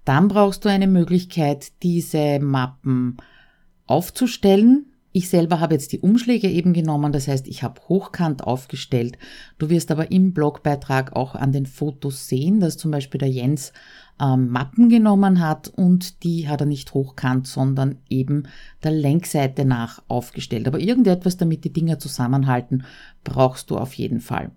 Dann 0.04 0.28
brauchst 0.28 0.64
du 0.64 0.68
eine 0.68 0.88
Möglichkeit, 0.88 1.72
diese 1.82 2.40
Mappen 2.40 3.18
aufzustellen. 3.86 4.91
Ich 5.14 5.28
selber 5.28 5.60
habe 5.60 5.74
jetzt 5.74 5.92
die 5.92 6.00
Umschläge 6.00 6.48
eben 6.48 6.72
genommen, 6.72 7.12
das 7.12 7.28
heißt, 7.28 7.46
ich 7.46 7.62
habe 7.62 7.82
hochkant 7.88 8.44
aufgestellt. 8.44 9.18
Du 9.58 9.68
wirst 9.68 9.90
aber 9.90 10.10
im 10.10 10.32
Blogbeitrag 10.32 11.14
auch 11.14 11.34
an 11.34 11.52
den 11.52 11.66
Fotos 11.66 12.28
sehen, 12.28 12.60
dass 12.60 12.78
zum 12.78 12.90
Beispiel 12.90 13.18
der 13.18 13.28
Jens 13.28 13.74
ähm, 14.18 14.48
Mappen 14.48 14.88
genommen 14.88 15.40
hat 15.40 15.68
und 15.68 16.24
die 16.24 16.48
hat 16.48 16.60
er 16.60 16.66
nicht 16.66 16.94
hochkant, 16.94 17.46
sondern 17.46 17.98
eben 18.08 18.44
der 18.82 18.92
Lenkseite 18.92 19.66
nach 19.66 20.02
aufgestellt. 20.08 20.66
Aber 20.66 20.80
irgendetwas, 20.80 21.36
damit 21.36 21.64
die 21.64 21.72
Dinger 21.72 21.98
zusammenhalten, 21.98 22.84
brauchst 23.22 23.70
du 23.70 23.76
auf 23.76 23.92
jeden 23.92 24.20
Fall. 24.20 24.50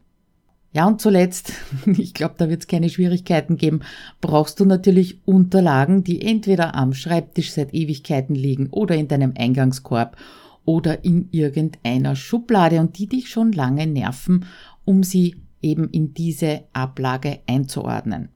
Ja, 0.72 0.88
und 0.88 1.02
zuletzt, 1.02 1.54
ich 1.86 2.14
glaube, 2.14 2.36
da 2.38 2.50
wird 2.50 2.62
es 2.62 2.68
keine 2.68 2.90
Schwierigkeiten 2.90 3.58
geben, 3.58 3.82
brauchst 4.22 4.60
du 4.62 4.66
natürlich 4.66 5.20
Unterlagen, 5.26 6.06
die 6.06 6.22
entweder 6.22 6.76
am 6.76 6.94
Schreibtisch 6.94 7.52
seit 7.52 7.74
Ewigkeiten 7.74 8.36
liegen 8.36 8.68
oder 8.72 8.96
in 8.96 9.10
deinem 9.10 9.34
Eingangskorb 9.38 10.16
oder 10.66 11.06
in 11.06 11.30
irgendeiner 11.32 12.16
Schublade 12.16 12.80
und 12.80 12.98
die 12.98 13.08
dich 13.08 13.30
schon 13.30 13.52
lange 13.52 13.88
nerven, 13.88 14.46
um 14.84 15.04
sie 15.04 15.36
eben 15.62 15.90
in 15.90 16.14
diese 16.14 16.64
Ablage 16.74 17.40
einzuordnen. 17.48 18.30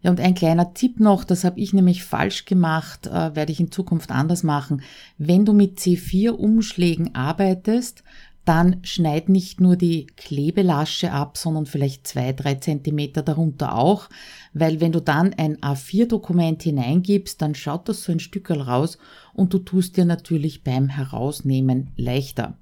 Ja, 0.00 0.10
und 0.12 0.20
ein 0.20 0.34
kleiner 0.34 0.74
Tipp 0.74 1.00
noch, 1.00 1.24
das 1.24 1.42
habe 1.42 1.58
ich 1.58 1.72
nämlich 1.72 2.04
falsch 2.04 2.44
gemacht, 2.44 3.08
äh, 3.08 3.34
werde 3.34 3.50
ich 3.50 3.58
in 3.58 3.72
Zukunft 3.72 4.12
anders 4.12 4.44
machen. 4.44 4.82
Wenn 5.18 5.44
du 5.44 5.52
mit 5.52 5.80
C4-Umschlägen 5.80 7.16
arbeitest, 7.16 8.04
dann 8.48 8.80
schneid 8.82 9.28
nicht 9.28 9.60
nur 9.60 9.76
die 9.76 10.06
Klebelasche 10.06 11.12
ab, 11.12 11.36
sondern 11.36 11.66
vielleicht 11.66 12.06
zwei, 12.06 12.32
drei 12.32 12.54
Zentimeter 12.54 13.22
darunter 13.22 13.76
auch, 13.76 14.08
weil 14.54 14.80
wenn 14.80 14.92
du 14.92 15.00
dann 15.00 15.34
ein 15.34 15.58
A4-Dokument 15.58 16.62
hineingibst, 16.62 17.42
dann 17.42 17.54
schaut 17.54 17.90
das 17.90 18.04
so 18.04 18.12
ein 18.12 18.20
Stückel 18.20 18.62
raus 18.62 18.96
und 19.34 19.52
du 19.52 19.58
tust 19.58 19.98
dir 19.98 20.06
natürlich 20.06 20.64
beim 20.64 20.88
Herausnehmen 20.88 21.90
leichter. 21.96 22.56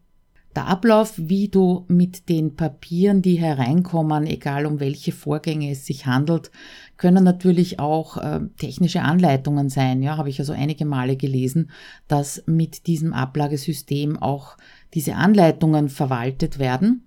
Der 0.57 0.69
Ablauf, 0.69 1.13
wie 1.19 1.49
du 1.49 1.85
mit 1.87 2.31
den 2.31 2.57
Papieren, 2.57 3.21
die 3.21 3.35
hereinkommen, 3.35 4.27
egal 4.27 4.65
um 4.65 4.81
welche 4.81 5.13
Vorgänge 5.13 5.71
es 5.71 5.85
sich 5.85 6.07
handelt, 6.07 6.51
können 6.97 7.23
natürlich 7.23 7.79
auch 7.79 8.17
äh, 8.17 8.41
technische 8.57 9.03
Anleitungen 9.03 9.69
sein. 9.69 10.03
Ja, 10.03 10.17
habe 10.17 10.31
ich 10.31 10.41
also 10.41 10.55
einige 10.55 10.87
Male 10.87 11.17
gelesen, 11.17 11.71
dass 12.09 12.43
mit 12.47 12.87
diesem 12.87 13.13
Ablagesystem 13.13 14.17
auch 14.21 14.57
diese 14.97 15.15
Anleitungen 15.15 15.91
verwaltet 15.91 16.59
werden. 16.59 17.03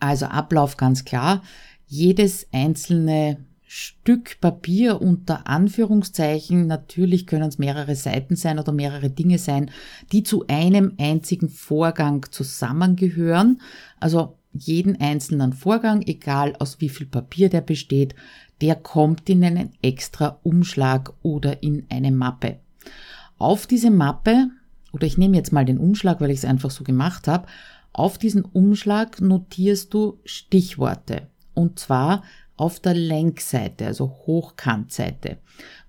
Also 0.00 0.24
Ablauf 0.24 0.78
ganz 0.78 1.04
klar. 1.04 1.42
Jedes 1.86 2.48
einzelne 2.50 3.44
Stück 3.68 4.40
Papier 4.40 5.02
unter 5.02 5.46
Anführungszeichen, 5.46 6.66
natürlich 6.66 7.26
können 7.26 7.48
es 7.48 7.58
mehrere 7.58 7.94
Seiten 7.94 8.36
sein 8.36 8.58
oder 8.58 8.72
mehrere 8.72 9.10
Dinge 9.10 9.38
sein, 9.38 9.70
die 10.12 10.22
zu 10.22 10.46
einem 10.48 10.94
einzigen 10.98 11.50
Vorgang 11.50 12.24
zusammengehören. 12.30 13.60
Also 14.00 14.38
jeden 14.54 14.98
einzelnen 14.98 15.52
Vorgang, 15.52 16.00
egal 16.06 16.56
aus 16.58 16.80
wie 16.80 16.88
viel 16.88 17.06
Papier 17.06 17.50
der 17.50 17.60
besteht, 17.60 18.14
der 18.62 18.76
kommt 18.76 19.28
in 19.28 19.44
einen 19.44 19.74
extra 19.82 20.40
Umschlag 20.42 21.12
oder 21.22 21.62
in 21.62 21.84
eine 21.90 22.12
Mappe. 22.12 22.60
Auf 23.36 23.66
diese 23.66 23.90
Mappe, 23.90 24.48
oder 24.96 25.06
ich 25.06 25.18
nehme 25.18 25.36
jetzt 25.36 25.52
mal 25.52 25.66
den 25.66 25.76
Umschlag, 25.76 26.22
weil 26.22 26.30
ich 26.30 26.38
es 26.38 26.44
einfach 26.46 26.70
so 26.70 26.82
gemacht 26.82 27.28
habe, 27.28 27.46
auf 27.92 28.16
diesen 28.16 28.46
Umschlag 28.46 29.20
notierst 29.20 29.92
du 29.92 30.20
Stichworte. 30.24 31.28
Und 31.52 31.78
zwar 31.78 32.22
auf 32.56 32.80
der 32.80 32.94
Lenkseite, 32.94 33.84
also 33.86 34.08
Hochkantseite. 34.26 35.36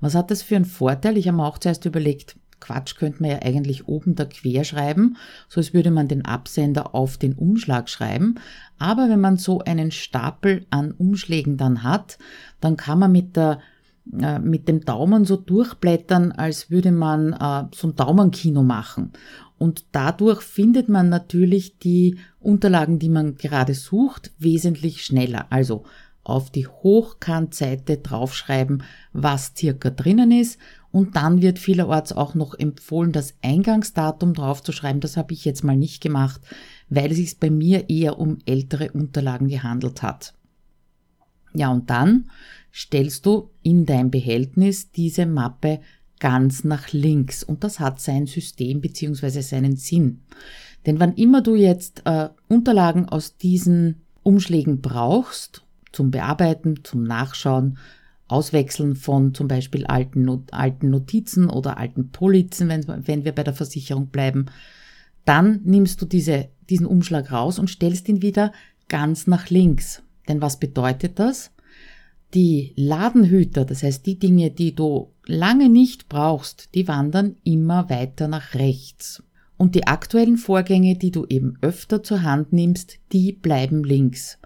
Was 0.01 0.13
hat 0.13 0.29
das 0.29 0.41
für 0.41 0.57
einen 0.57 0.65
Vorteil? 0.65 1.15
Ich 1.15 1.29
habe 1.29 1.37
mir 1.37 1.45
auch 1.45 1.57
zuerst 1.57 1.85
überlegt, 1.85 2.35
Quatsch 2.59 2.97
könnte 2.97 3.21
man 3.21 3.31
ja 3.31 3.39
eigentlich 3.43 3.87
oben 3.87 4.15
da 4.15 4.25
quer 4.25 4.65
schreiben, 4.65 5.15
so 5.47 5.61
als 5.61 5.73
würde 5.73 5.91
man 5.91 6.09
den 6.09 6.25
Absender 6.25 6.93
auf 6.93 7.17
den 7.17 7.33
Umschlag 7.33 7.89
schreiben. 7.89 8.35
Aber 8.77 9.07
wenn 9.09 9.21
man 9.21 9.37
so 9.37 9.59
einen 9.59 9.91
Stapel 9.91 10.65
an 10.69 10.91
Umschlägen 10.91 11.55
dann 11.55 11.83
hat, 11.83 12.17
dann 12.59 12.75
kann 12.75 12.99
man 12.99 13.13
mit 13.13 13.37
der 13.37 13.61
äh, 14.21 14.39
mit 14.39 14.67
dem 14.67 14.81
Daumen 14.81 15.25
so 15.25 15.35
durchblättern, 15.35 16.31
als 16.31 16.69
würde 16.71 16.91
man 16.91 17.33
äh, 17.33 17.65
so 17.75 17.87
ein 17.87 17.95
Daumenkino 17.95 18.63
machen. 18.63 19.11
Und 19.57 19.85
dadurch 19.91 20.41
findet 20.41 20.87
man 20.87 21.09
natürlich 21.09 21.79
die 21.79 22.17
Unterlagen, 22.39 22.99
die 22.99 23.09
man 23.09 23.35
gerade 23.35 23.73
sucht, 23.73 24.31
wesentlich 24.37 25.03
schneller. 25.03 25.47
Also 25.49 25.83
auf 26.23 26.49
die 26.49 26.67
Hochkantseite 26.67 27.97
draufschreiben, 27.97 28.83
was 29.13 29.53
circa 29.57 29.89
drinnen 29.89 30.31
ist. 30.31 30.59
Und 30.91 31.15
dann 31.15 31.41
wird 31.41 31.57
vielerorts 31.57 32.11
auch 32.11 32.35
noch 32.35 32.53
empfohlen, 32.53 33.11
das 33.11 33.35
Eingangsdatum 33.41 34.33
draufzuschreiben. 34.33 34.99
Das 34.99 35.15
habe 35.15 35.33
ich 35.33 35.45
jetzt 35.45 35.63
mal 35.63 35.77
nicht 35.77 36.01
gemacht, 36.01 36.41
weil 36.89 37.11
es 37.11 37.17
sich 37.17 37.39
bei 37.39 37.49
mir 37.49 37.89
eher 37.89 38.19
um 38.19 38.39
ältere 38.45 38.91
Unterlagen 38.91 39.47
gehandelt 39.47 40.03
hat. 40.03 40.33
Ja, 41.53 41.71
und 41.71 41.89
dann 41.89 42.29
stellst 42.77 43.25
du 43.25 43.49
in 43.63 43.87
dein 43.87 44.11
Behältnis 44.11 44.91
diese 44.91 45.25
Mappe 45.25 45.79
ganz 46.19 46.63
nach 46.63 46.93
links 46.93 47.43
und 47.43 47.63
das 47.63 47.79
hat 47.79 47.99
sein 47.99 48.27
System 48.27 48.81
beziehungsweise 48.81 49.41
seinen 49.41 49.77
Sinn. 49.77 50.21
Denn 50.85 50.99
wann 50.99 51.15
immer 51.15 51.41
du 51.41 51.55
jetzt 51.55 52.03
äh, 52.05 52.29
Unterlagen 52.47 53.09
aus 53.09 53.37
diesen 53.37 54.03
Umschlägen 54.21 54.81
brauchst 54.81 55.63
zum 55.91 56.11
Bearbeiten, 56.11 56.83
zum 56.83 57.03
Nachschauen, 57.03 57.79
Auswechseln 58.27 58.95
von 58.95 59.33
zum 59.33 59.47
Beispiel 59.47 59.85
alten, 59.87 60.23
Not 60.23 60.53
alten 60.53 60.89
Notizen 60.89 61.49
oder 61.49 61.77
alten 61.77 62.11
Polizen, 62.11 62.69
wenn, 62.69 62.85
wenn 63.07 63.25
wir 63.25 63.31
bei 63.31 63.43
der 63.43 63.53
Versicherung 63.53 64.07
bleiben. 64.07 64.47
Dann 65.25 65.61
nimmst 65.63 66.01
du 66.01 66.05
diese, 66.05 66.49
diesen 66.69 66.85
Umschlag 66.85 67.31
raus 67.31 67.57
und 67.57 67.69
stellst 67.69 68.07
ihn 68.09 68.21
wieder 68.21 68.51
ganz 68.87 69.25
nach 69.27 69.49
links. 69.49 70.03
Denn 70.27 70.41
was 70.41 70.59
bedeutet 70.59 71.19
das? 71.19 71.51
Die 72.33 72.73
Ladenhüter, 72.75 73.63
das 73.63 73.83
heißt 73.83 74.05
die 74.05 74.19
Dinge, 74.19 74.51
die 74.51 74.75
du 74.75 75.11
lange 75.25 75.69
nicht 75.69 76.09
brauchst, 76.09 76.73
die 76.75 76.87
wandern 76.87 77.35
immer 77.43 77.89
weiter 77.89 78.27
nach 78.27 78.53
rechts. 78.53 79.23
Und 79.55 79.75
die 79.75 79.87
aktuellen 79.87 80.37
Vorgänge, 80.37 80.97
die 80.97 81.11
du 81.11 81.25
eben 81.25 81.57
öfter 81.61 82.03
zur 82.03 82.23
Hand 82.23 82.53
nimmst, 82.53 82.99
die 83.11 83.31
bleiben 83.31 83.83
links. 83.83 84.37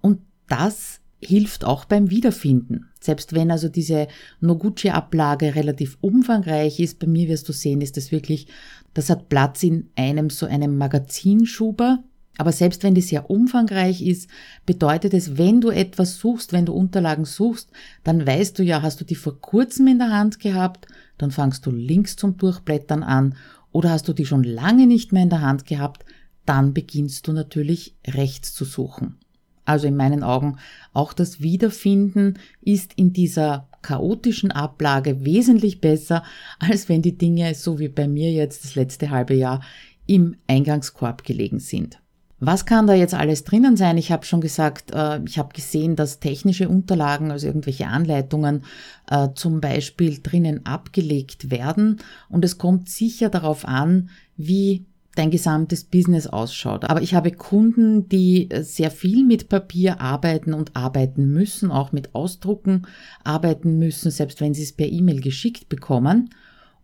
Und 0.00 0.20
das 0.48 1.00
hilft 1.20 1.64
auch 1.64 1.84
beim 1.84 2.10
Wiederfinden. 2.10 2.88
Selbst 3.00 3.32
wenn 3.32 3.50
also 3.50 3.68
diese 3.68 4.08
Noguchi-Ablage 4.40 5.54
relativ 5.54 5.96
umfangreich 6.00 6.80
ist, 6.80 6.98
bei 6.98 7.06
mir 7.06 7.28
wirst 7.28 7.48
du 7.48 7.52
sehen, 7.52 7.80
ist 7.80 7.96
das 7.96 8.12
wirklich, 8.12 8.48
das 8.94 9.10
hat 9.10 9.28
Platz 9.28 9.62
in 9.62 9.90
einem 9.94 10.30
so 10.30 10.46
einem 10.46 10.76
Magazinschuber. 10.76 12.02
Aber 12.38 12.52
selbst 12.52 12.82
wenn 12.82 12.94
die 12.94 13.00
sehr 13.00 13.30
umfangreich 13.30 14.02
ist, 14.02 14.28
bedeutet 14.66 15.14
es, 15.14 15.38
wenn 15.38 15.60
du 15.60 15.70
etwas 15.70 16.16
suchst, 16.16 16.52
wenn 16.52 16.66
du 16.66 16.74
Unterlagen 16.74 17.24
suchst, 17.24 17.70
dann 18.04 18.26
weißt 18.26 18.58
du 18.58 18.62
ja, 18.62 18.82
hast 18.82 19.00
du 19.00 19.04
die 19.04 19.14
vor 19.14 19.40
kurzem 19.40 19.86
in 19.86 19.98
der 19.98 20.10
Hand 20.10 20.40
gehabt, 20.40 20.86
dann 21.18 21.30
fangst 21.30 21.64
du 21.64 21.70
links 21.70 22.16
zum 22.16 22.36
Durchblättern 22.36 23.02
an 23.02 23.36
oder 23.72 23.90
hast 23.90 24.08
du 24.08 24.12
die 24.12 24.26
schon 24.26 24.44
lange 24.44 24.86
nicht 24.86 25.12
mehr 25.12 25.22
in 25.22 25.30
der 25.30 25.40
Hand 25.40 25.66
gehabt, 25.66 26.04
dann 26.44 26.74
beginnst 26.74 27.26
du 27.26 27.32
natürlich 27.32 27.96
rechts 28.06 28.54
zu 28.54 28.64
suchen. 28.64 29.18
Also 29.64 29.88
in 29.88 29.96
meinen 29.96 30.22
Augen 30.22 30.58
auch 30.92 31.12
das 31.12 31.40
Wiederfinden 31.40 32.38
ist 32.60 32.92
in 32.94 33.12
dieser 33.12 33.68
chaotischen 33.82 34.52
Ablage 34.52 35.24
wesentlich 35.24 35.80
besser, 35.80 36.22
als 36.58 36.88
wenn 36.88 37.02
die 37.02 37.18
Dinge, 37.18 37.54
so 37.54 37.78
wie 37.78 37.88
bei 37.88 38.06
mir 38.06 38.32
jetzt 38.32 38.64
das 38.64 38.76
letzte 38.76 39.10
halbe 39.10 39.34
Jahr, 39.34 39.60
im 40.06 40.36
Eingangskorb 40.46 41.24
gelegen 41.24 41.58
sind. 41.58 41.98
Was 42.38 42.66
kann 42.66 42.86
da 42.86 42.92
jetzt 42.92 43.14
alles 43.14 43.44
drinnen 43.44 43.78
sein? 43.78 43.96
Ich 43.96 44.12
habe 44.12 44.26
schon 44.26 44.42
gesagt, 44.42 44.92
äh, 44.92 45.20
ich 45.26 45.38
habe 45.38 45.54
gesehen, 45.54 45.96
dass 45.96 46.20
technische 46.20 46.68
Unterlagen, 46.68 47.30
also 47.30 47.46
irgendwelche 47.46 47.86
Anleitungen 47.86 48.64
äh, 49.10 49.28
zum 49.34 49.60
Beispiel 49.60 50.18
drinnen 50.22 50.66
abgelegt 50.66 51.50
werden. 51.50 51.98
Und 52.28 52.44
es 52.44 52.58
kommt 52.58 52.90
sicher 52.90 53.30
darauf 53.30 53.66
an, 53.66 54.10
wie 54.36 54.84
dein 55.14 55.30
gesamtes 55.30 55.84
Business 55.84 56.26
ausschaut. 56.26 56.84
Aber 56.84 57.00
ich 57.00 57.14
habe 57.14 57.32
Kunden, 57.32 58.06
die 58.10 58.50
sehr 58.60 58.90
viel 58.90 59.24
mit 59.24 59.48
Papier 59.48 60.02
arbeiten 60.02 60.52
und 60.52 60.76
arbeiten 60.76 61.32
müssen, 61.32 61.70
auch 61.70 61.92
mit 61.92 62.14
Ausdrucken 62.14 62.86
arbeiten 63.24 63.78
müssen, 63.78 64.10
selbst 64.10 64.42
wenn 64.42 64.52
sie 64.52 64.62
es 64.62 64.74
per 64.74 64.88
E-Mail 64.88 65.22
geschickt 65.22 65.70
bekommen. 65.70 66.34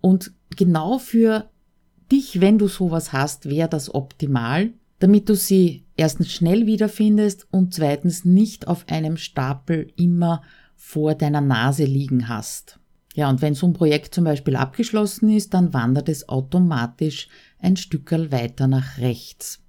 Und 0.00 0.32
genau 0.56 0.98
für 0.98 1.50
dich, 2.10 2.40
wenn 2.40 2.56
du 2.56 2.68
sowas 2.68 3.12
hast, 3.12 3.50
wäre 3.50 3.68
das 3.68 3.94
optimal, 3.94 4.72
damit 5.02 5.28
du 5.28 5.34
sie 5.34 5.84
erstens 5.96 6.30
schnell 6.30 6.66
wiederfindest 6.66 7.48
und 7.50 7.74
zweitens 7.74 8.24
nicht 8.24 8.68
auf 8.68 8.88
einem 8.88 9.16
Stapel 9.16 9.92
immer 9.96 10.42
vor 10.76 11.16
deiner 11.16 11.40
Nase 11.40 11.84
liegen 11.84 12.28
hast. 12.28 12.78
Ja, 13.16 13.28
und 13.28 13.42
wenn 13.42 13.54
so 13.54 13.66
ein 13.66 13.72
Projekt 13.72 14.14
zum 14.14 14.22
Beispiel 14.22 14.54
abgeschlossen 14.54 15.28
ist, 15.28 15.54
dann 15.54 15.74
wandert 15.74 16.08
es 16.08 16.28
automatisch 16.28 17.28
ein 17.58 17.76
Stückerl 17.76 18.30
weiter 18.30 18.68
nach 18.68 18.98
rechts. 18.98 19.60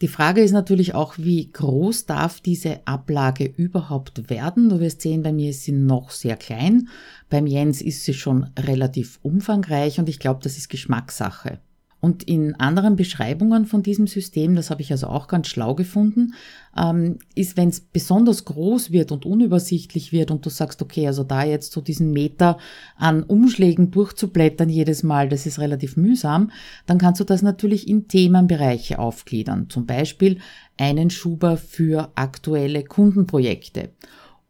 Die 0.00 0.08
Frage 0.08 0.40
ist 0.40 0.52
natürlich 0.52 0.94
auch, 0.94 1.18
wie 1.18 1.52
groß 1.52 2.06
darf 2.06 2.40
diese 2.40 2.86
Ablage 2.86 3.44
überhaupt 3.44 4.30
werden? 4.30 4.70
Du 4.70 4.80
wirst 4.80 5.02
sehen, 5.02 5.22
bei 5.22 5.34
mir 5.34 5.50
ist 5.50 5.64
sie 5.64 5.72
noch 5.72 6.10
sehr 6.10 6.36
klein. 6.36 6.88
Beim 7.28 7.46
Jens 7.46 7.82
ist 7.82 8.04
sie 8.04 8.14
schon 8.14 8.44
relativ 8.58 9.18
umfangreich 9.22 9.98
und 9.98 10.08
ich 10.08 10.18
glaube, 10.18 10.40
das 10.42 10.56
ist 10.56 10.70
Geschmackssache. 10.70 11.60
Und 12.04 12.22
in 12.22 12.54
anderen 12.56 12.96
Beschreibungen 12.96 13.64
von 13.64 13.82
diesem 13.82 14.06
System, 14.06 14.56
das 14.56 14.68
habe 14.68 14.82
ich 14.82 14.92
also 14.92 15.06
auch 15.06 15.26
ganz 15.26 15.46
schlau 15.46 15.74
gefunden, 15.74 16.34
ähm, 16.76 17.18
ist, 17.34 17.56
wenn 17.56 17.70
es 17.70 17.80
besonders 17.80 18.44
groß 18.44 18.92
wird 18.92 19.10
und 19.10 19.24
unübersichtlich 19.24 20.12
wird 20.12 20.30
und 20.30 20.44
du 20.44 20.50
sagst, 20.50 20.82
okay, 20.82 21.06
also 21.06 21.24
da 21.24 21.44
jetzt 21.44 21.72
so 21.72 21.80
diesen 21.80 22.10
Meter 22.12 22.58
an 22.98 23.22
Umschlägen 23.22 23.90
durchzublättern 23.90 24.68
jedes 24.68 25.02
Mal, 25.02 25.30
das 25.30 25.46
ist 25.46 25.58
relativ 25.58 25.96
mühsam, 25.96 26.50
dann 26.84 26.98
kannst 26.98 27.22
du 27.22 27.24
das 27.24 27.40
natürlich 27.40 27.88
in 27.88 28.06
Themenbereiche 28.06 28.98
aufgliedern. 28.98 29.70
Zum 29.70 29.86
Beispiel 29.86 30.40
einen 30.76 31.08
Schuber 31.08 31.56
für 31.56 32.12
aktuelle 32.16 32.84
Kundenprojekte 32.84 33.88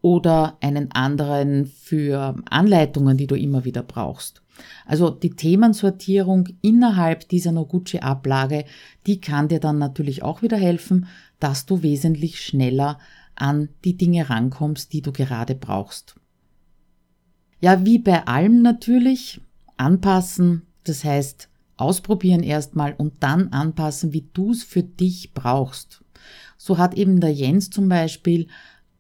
oder 0.02 0.58
einen 0.61 0.90
anderen 0.90 1.66
für 1.66 2.34
Anleitungen, 2.50 3.16
die 3.16 3.28
du 3.28 3.37
immer 3.37 3.64
wieder 3.64 3.84
brauchst. 3.84 4.43
Also 4.87 5.11
die 5.11 5.30
Themensortierung 5.30 6.49
innerhalb 6.62 7.28
dieser 7.28 7.52
Noguchi-Ablage, 7.52 8.64
die 9.06 9.20
kann 9.20 9.49
dir 9.49 9.61
dann 9.61 9.78
natürlich 9.78 10.23
auch 10.23 10.42
wieder 10.42 10.56
helfen, 10.56 11.06
dass 11.40 11.66
du 11.66 11.82
wesentlich 11.82 12.40
schneller 12.40 12.99
an 13.34 13.68
die 13.84 13.96
Dinge 13.96 14.30
rankommst, 14.30 14.92
die 14.92 15.02
du 15.02 15.12
gerade 15.12 15.54
brauchst. 15.54 16.16
Ja, 17.61 17.84
wie 17.84 17.99
bei 17.99 18.26
allem 18.26 18.62
natürlich, 18.62 19.40
anpassen, 19.76 20.62
das 20.84 21.02
heißt 21.02 21.49
ausprobieren 21.76 22.42
erstmal 22.44 22.94
und 22.94 23.14
dann 23.20 23.49
anpassen, 23.49 24.12
wie 24.12 24.28
du 24.32 24.52
es 24.52 24.62
für 24.62 24.84
dich 24.84 25.34
brauchst. 25.34 26.04
So 26.56 26.78
hat 26.78 26.94
eben 26.94 27.20
der 27.20 27.32
Jens 27.32 27.70
zum 27.70 27.88
Beispiel, 27.88 28.46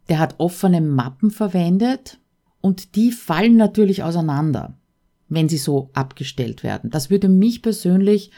der 0.08 0.18
hat 0.18 0.34
offene 0.38 0.80
Mappen 0.80 1.30
verwendet 1.30 2.18
und 2.60 2.96
die 2.96 3.12
fallen 3.12 3.56
natürlich 3.56 4.02
auseinander 4.02 4.76
wenn 5.28 5.48
sie 5.48 5.58
so 5.58 5.90
abgestellt 5.94 6.62
werden. 6.62 6.90
Das 6.90 7.10
würde 7.10 7.28
mich 7.28 7.62
persönlich 7.62 8.30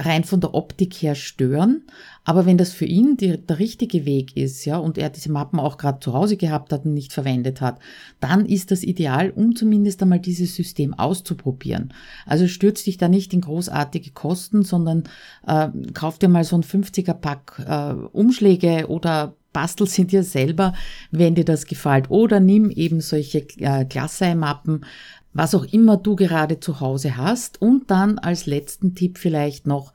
rein 0.00 0.24
von 0.24 0.40
der 0.40 0.54
Optik 0.54 0.94
her 0.94 1.14
stören. 1.14 1.82
Aber 2.24 2.46
wenn 2.46 2.58
das 2.58 2.72
für 2.72 2.84
ihn 2.84 3.16
die, 3.16 3.38
der 3.38 3.58
richtige 3.58 4.04
Weg 4.04 4.36
ist, 4.36 4.64
ja, 4.64 4.78
und 4.78 4.98
er 4.98 5.10
diese 5.10 5.32
Mappen 5.32 5.58
auch 5.58 5.78
gerade 5.78 6.00
zu 6.00 6.12
Hause 6.12 6.36
gehabt 6.36 6.72
hat 6.72 6.84
und 6.84 6.94
nicht 6.94 7.12
verwendet 7.12 7.60
hat, 7.60 7.78
dann 8.20 8.46
ist 8.46 8.70
das 8.70 8.82
ideal, 8.82 9.30
um 9.30 9.54
zumindest 9.56 10.02
einmal 10.02 10.20
dieses 10.20 10.54
System 10.54 10.94
auszuprobieren. 10.94 11.92
Also 12.26 12.46
stürzt 12.48 12.86
dich 12.86 12.98
da 12.98 13.08
nicht 13.08 13.32
in 13.32 13.40
großartige 13.40 14.10
Kosten, 14.12 14.62
sondern 14.62 15.04
äh, 15.46 15.68
kauf 15.94 16.18
dir 16.18 16.28
mal 16.28 16.44
so 16.44 16.56
ein 16.56 16.62
50er 16.62 17.14
Pack 17.14 17.62
äh, 17.66 17.94
Umschläge 18.12 18.86
oder 18.88 19.36
bastel 19.52 19.88
sie 19.88 20.06
dir 20.06 20.22
selber, 20.22 20.74
wenn 21.10 21.34
dir 21.34 21.44
das 21.44 21.66
gefällt. 21.66 22.10
Oder 22.10 22.38
nimm 22.38 22.70
eben 22.70 23.00
solche 23.00 23.46
äh, 23.58 23.84
Glassei-Mappen, 23.84 24.84
was 25.32 25.54
auch 25.54 25.64
immer 25.64 25.96
du 25.96 26.16
gerade 26.16 26.60
zu 26.60 26.80
Hause 26.80 27.16
hast. 27.16 27.60
Und 27.60 27.90
dann 27.90 28.18
als 28.18 28.46
letzten 28.46 28.94
Tipp 28.94 29.18
vielleicht 29.18 29.66
noch, 29.66 29.92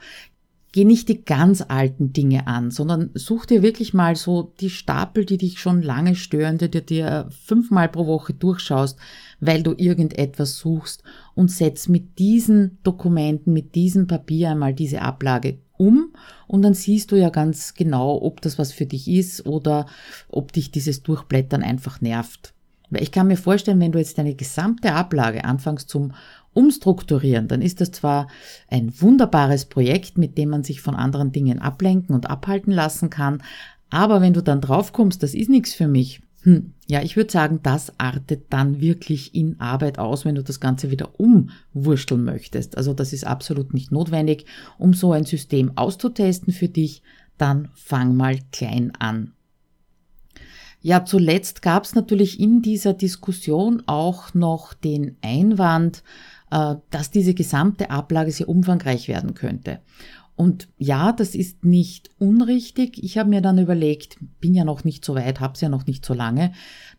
geh 0.71 0.83
nicht 0.83 1.07
die 1.07 1.23
ganz 1.23 1.63
alten 1.65 2.11
Dinge 2.11 2.47
an, 2.47 2.69
sondern 2.69 3.09
such 3.13 3.45
dir 3.45 3.61
wirklich 3.61 3.93
mal 3.93 4.15
so 4.15 4.53
die 4.59 4.69
Stapel, 4.69 5.25
die 5.25 5.37
dich 5.37 5.59
schon 5.59 5.81
lange 5.81 6.15
stören, 6.15 6.57
die 6.57 6.69
du 6.69 6.81
dir 6.81 7.29
fünfmal 7.45 7.87
pro 7.87 8.07
Woche 8.07 8.33
durchschaust, 8.33 8.97
weil 9.39 9.63
du 9.63 9.73
irgendetwas 9.77 10.57
suchst 10.57 11.03
und 11.33 11.49
setz 11.49 11.87
mit 11.87 12.19
diesen 12.19 12.79
Dokumenten, 12.83 13.53
mit 13.53 13.75
diesem 13.75 14.07
Papier 14.07 14.51
einmal 14.51 14.73
diese 14.73 15.01
Ablage 15.01 15.59
um 15.77 16.13
und 16.47 16.61
dann 16.61 16.73
siehst 16.73 17.11
du 17.11 17.15
ja 17.15 17.29
ganz 17.29 17.73
genau, 17.73 18.21
ob 18.21 18.41
das 18.41 18.57
was 18.57 18.71
für 18.71 18.85
dich 18.85 19.07
ist 19.07 19.45
oder 19.45 19.85
ob 20.29 20.53
dich 20.53 20.71
dieses 20.71 21.03
Durchblättern 21.03 21.63
einfach 21.63 22.01
nervt. 22.01 22.54
Ich 22.91 23.11
kann 23.11 23.27
mir 23.27 23.37
vorstellen, 23.37 23.79
wenn 23.79 23.91
du 23.91 23.99
jetzt 23.99 24.17
deine 24.17 24.35
gesamte 24.35 24.93
Ablage 24.93 25.43
anfängst 25.43 25.89
zum 25.89 26.13
Umstrukturieren, 26.53 27.47
dann 27.47 27.61
ist 27.61 27.81
das 27.81 27.91
zwar 27.91 28.27
ein 28.69 28.93
wunderbares 29.01 29.65
Projekt, 29.65 30.17
mit 30.17 30.37
dem 30.37 30.49
man 30.49 30.63
sich 30.63 30.81
von 30.81 30.95
anderen 30.95 31.31
Dingen 31.31 31.59
ablenken 31.59 32.15
und 32.15 32.29
abhalten 32.29 32.71
lassen 32.71 33.09
kann, 33.09 33.41
aber 33.89 34.21
wenn 34.21 34.33
du 34.33 34.41
dann 34.41 34.61
draufkommst, 34.61 35.21
das 35.21 35.33
ist 35.33 35.49
nichts 35.49 35.73
für 35.73 35.87
mich, 35.87 36.21
hm, 36.41 36.73
ja, 36.87 37.01
ich 37.01 37.15
würde 37.15 37.31
sagen, 37.31 37.61
das 37.63 37.97
artet 37.97 38.45
dann 38.51 38.79
wirklich 38.79 39.33
in 39.33 39.59
Arbeit 39.59 39.97
aus, 39.97 40.25
wenn 40.25 40.35
du 40.35 40.43
das 40.43 40.59
Ganze 40.59 40.91
wieder 40.91 41.19
umwursteln 41.19 42.23
möchtest. 42.23 42.77
Also 42.77 42.93
das 42.93 43.13
ist 43.13 43.25
absolut 43.25 43.73
nicht 43.73 43.91
notwendig. 43.91 44.45
Um 44.77 44.93
so 44.93 45.11
ein 45.11 45.25
System 45.25 45.75
auszutesten 45.75 46.53
für 46.53 46.67
dich, 46.67 47.01
dann 47.37 47.69
fang 47.73 48.15
mal 48.15 48.39
klein 48.51 48.91
an. 48.99 49.31
Ja, 50.85 51.03
zuletzt 51.03 51.63
gab 51.63 51.83
es 51.83 51.95
natürlich 51.95 52.39
in 52.39 52.61
dieser 52.61 52.93
Diskussion 52.93 53.81
auch 53.87 54.35
noch 54.35 54.75
den 54.75 55.17
Einwand, 55.23 56.03
äh, 56.51 56.75
dass 56.91 57.09
diese 57.09 57.33
gesamte 57.33 57.89
Ablage 57.89 58.31
sehr 58.31 58.47
umfangreich 58.47 59.07
werden 59.07 59.33
könnte. 59.33 59.79
Und 60.35 60.67
ja, 60.77 61.11
das 61.11 61.33
ist 61.33 61.65
nicht 61.65 62.11
unrichtig. 62.19 63.03
Ich 63.03 63.17
habe 63.17 63.31
mir 63.31 63.41
dann 63.41 63.57
überlegt, 63.57 64.17
bin 64.39 64.53
ja 64.53 64.63
noch 64.63 64.83
nicht 64.83 65.03
so 65.03 65.15
weit, 65.15 65.39
hab's 65.39 65.61
ja 65.61 65.69
noch 65.69 65.87
nicht 65.87 66.05
so 66.05 66.13
lange, 66.13 66.51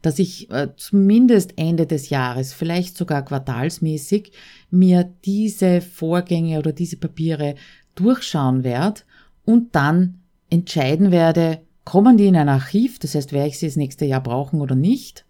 dass 0.02 0.18
ich 0.18 0.50
äh, 0.50 0.70
zumindest 0.76 1.56
Ende 1.56 1.86
des 1.86 2.10
Jahres, 2.10 2.54
vielleicht 2.54 2.96
sogar 2.96 3.24
quartalsmäßig, 3.24 4.32
mir 4.68 5.08
diese 5.24 5.80
Vorgänge 5.80 6.58
oder 6.58 6.72
diese 6.72 6.96
Papiere 6.96 7.54
durchschauen 7.94 8.64
werde 8.64 9.02
und 9.44 9.76
dann 9.76 10.22
entscheiden 10.50 11.12
werde, 11.12 11.60
Kommen 11.86 12.16
die 12.16 12.26
in 12.26 12.34
ein 12.34 12.48
Archiv, 12.48 12.98
das 12.98 13.14
heißt, 13.14 13.32
werde 13.32 13.48
ich 13.48 13.60
sie 13.60 13.66
das 13.66 13.76
nächste 13.76 14.04
Jahr 14.06 14.20
brauchen 14.20 14.60
oder 14.60 14.74
nicht? 14.74 15.24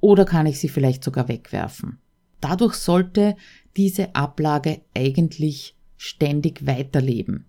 Oder 0.00 0.26
kann 0.26 0.44
ich 0.44 0.60
sie 0.60 0.68
vielleicht 0.68 1.02
sogar 1.02 1.28
wegwerfen? 1.28 1.98
Dadurch 2.42 2.74
sollte 2.74 3.36
diese 3.74 4.14
Ablage 4.14 4.82
eigentlich 4.94 5.74
ständig 5.96 6.66
weiterleben. 6.66 7.46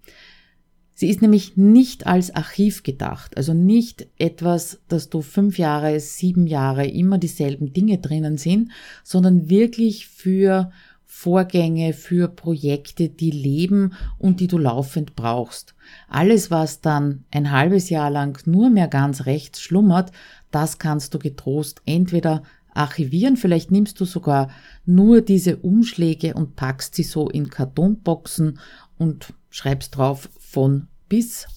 Sie 0.94 1.10
ist 1.10 1.22
nämlich 1.22 1.58
nicht 1.58 2.08
als 2.08 2.34
Archiv 2.34 2.84
gedacht, 2.84 3.36
also 3.36 3.54
nicht 3.54 4.08
etwas, 4.18 4.80
dass 4.88 5.10
du 5.10 5.22
fünf 5.22 5.58
Jahre, 5.58 6.00
sieben 6.00 6.48
Jahre 6.48 6.88
immer 6.88 7.18
dieselben 7.18 7.74
Dinge 7.74 7.98
drinnen 7.98 8.38
sind, 8.38 8.72
sondern 9.04 9.50
wirklich 9.50 10.08
für 10.08 10.72
Vorgänge, 11.06 11.94
für 11.94 12.28
Projekte, 12.28 13.10
die 13.10 13.32
leben 13.32 13.94
und 14.18 14.40
die 14.40 14.48
du 14.48 14.58
laufend 14.58 15.16
brauchst. 15.16 15.76
Alles, 16.10 16.52
was 16.52 16.82
dann 16.82 17.26
ein 17.32 17.52
halbes 17.52 17.90
Jahr 17.90 18.10
lang 18.10 18.38
nur 18.46 18.70
mehr 18.70 18.88
ganz 18.88 19.26
rechts 19.26 19.62
schlummert, 19.62 20.12
das 20.52 20.78
kannst 20.78 21.14
du 21.14 21.20
getrost 21.20 21.82
entweder 21.86 22.44
archivieren, 22.76 23.38
vielleicht 23.38 23.72
nimmst 23.72 24.00
du 24.00 24.06
sogar 24.06 24.50
nur 24.86 25.22
diese 25.22 25.58
Umschläge 25.58 26.34
und 26.34 26.56
packst 26.56 26.96
sie 26.96 27.04
so 27.04 27.30
in 27.30 27.50
Kartonboxen 27.50 28.60
und 28.98 29.34
schreibst 29.50 29.96
drauf 29.96 30.30
von 30.40 30.88
bis. 31.08 31.48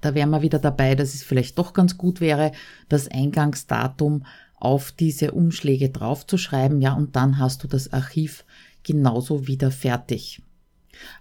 Da 0.00 0.14
wären 0.14 0.30
wir 0.30 0.42
wieder 0.42 0.58
dabei, 0.58 0.94
dass 0.94 1.14
es 1.14 1.22
vielleicht 1.22 1.58
doch 1.58 1.72
ganz 1.72 1.98
gut 1.98 2.20
wäre, 2.20 2.52
das 2.88 3.08
Eingangsdatum 3.08 4.24
auf 4.58 4.92
diese 4.92 5.32
Umschläge 5.32 5.90
draufzuschreiben, 5.90 6.80
ja, 6.80 6.94
und 6.94 7.16
dann 7.16 7.38
hast 7.38 7.62
du 7.62 7.68
das 7.68 7.92
Archiv 7.92 8.44
genauso 8.86 9.46
wieder 9.46 9.70
fertig. 9.70 10.40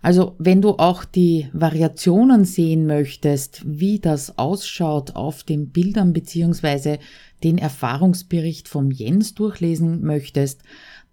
Also 0.02 0.36
wenn 0.38 0.62
du 0.62 0.78
auch 0.78 1.04
die 1.04 1.50
Variationen 1.52 2.46
sehen 2.46 2.86
möchtest, 2.86 3.62
wie 3.66 4.00
das 4.00 4.38
ausschaut 4.38 5.18
auf 5.18 5.44
den 5.44 5.72
Bildern 5.72 6.14
beziehungsweise 6.14 7.00
den 7.44 7.58
Erfahrungsbericht 7.58 8.70
vom 8.70 8.92
Jens 8.92 9.34
durchlesen 9.34 10.04
möchtest, 10.04 10.62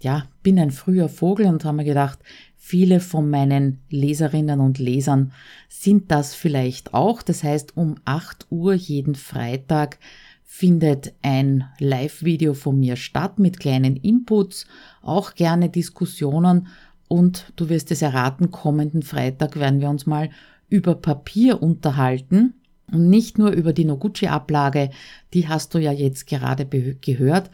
Ja, 0.00 0.24
bin 0.42 0.58
ein 0.58 0.72
früher 0.72 1.08
Vogel 1.08 1.46
und 1.46 1.64
habe 1.64 1.78
mir 1.78 1.84
gedacht, 1.84 2.18
viele 2.56 2.98
von 2.98 3.30
meinen 3.30 3.78
Leserinnen 3.88 4.58
und 4.58 4.78
Lesern 4.78 5.32
sind 5.68 6.10
das 6.10 6.34
vielleicht 6.34 6.92
auch. 6.92 7.22
Das 7.22 7.44
heißt, 7.44 7.76
um 7.76 7.94
8 8.04 8.46
Uhr 8.50 8.74
jeden 8.74 9.14
Freitag 9.14 9.98
findet 10.42 11.14
ein 11.22 11.64
Live-Video 11.78 12.52
von 12.52 12.78
mir 12.78 12.96
statt 12.96 13.38
mit 13.38 13.58
kleinen 13.58 13.96
Inputs, 13.96 14.66
auch 15.00 15.34
gerne 15.34 15.70
Diskussionen 15.70 16.66
und 17.08 17.52
du 17.56 17.68
wirst 17.68 17.90
es 17.90 18.02
erraten, 18.02 18.50
kommenden 18.50 19.02
Freitag 19.02 19.56
werden 19.56 19.80
wir 19.80 19.90
uns 19.90 20.06
mal 20.06 20.30
über 20.72 20.94
Papier 20.94 21.62
unterhalten 21.62 22.54
und 22.90 23.10
nicht 23.10 23.36
nur 23.36 23.50
über 23.50 23.74
die 23.74 23.84
Noguchi-Ablage, 23.84 24.88
die 25.34 25.46
hast 25.46 25.74
du 25.74 25.78
ja 25.78 25.92
jetzt 25.92 26.26
gerade 26.26 26.66
gehört, 26.66 27.50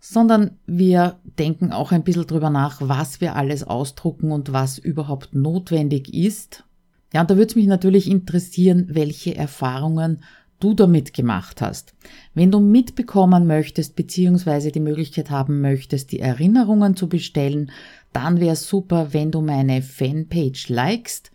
sondern 0.00 0.52
wir 0.66 1.20
denken 1.38 1.70
auch 1.70 1.92
ein 1.92 2.02
bisschen 2.02 2.26
drüber 2.26 2.48
nach, 2.48 2.80
was 2.80 3.20
wir 3.20 3.36
alles 3.36 3.62
ausdrucken 3.62 4.32
und 4.32 4.54
was 4.54 4.78
überhaupt 4.78 5.34
notwendig 5.34 6.12
ist. 6.14 6.64
Ja, 7.12 7.20
und 7.20 7.30
da 7.30 7.36
würde 7.36 7.50
es 7.50 7.56
mich 7.56 7.66
natürlich 7.66 8.10
interessieren, 8.10 8.86
welche 8.88 9.36
Erfahrungen 9.36 10.22
du 10.58 10.72
damit 10.72 11.12
gemacht 11.12 11.60
hast. 11.60 11.94
Wenn 12.34 12.50
du 12.50 12.58
mitbekommen 12.58 13.46
möchtest, 13.46 13.96
beziehungsweise 13.96 14.72
die 14.72 14.80
Möglichkeit 14.80 15.30
haben 15.30 15.60
möchtest, 15.60 16.10
die 16.10 16.20
Erinnerungen 16.20 16.96
zu 16.96 17.08
bestellen, 17.08 17.70
dann 18.14 18.40
wäre 18.40 18.54
es 18.54 18.66
super, 18.66 19.12
wenn 19.12 19.30
du 19.30 19.42
meine 19.42 19.82
Fanpage 19.82 20.70
likest 20.70 21.32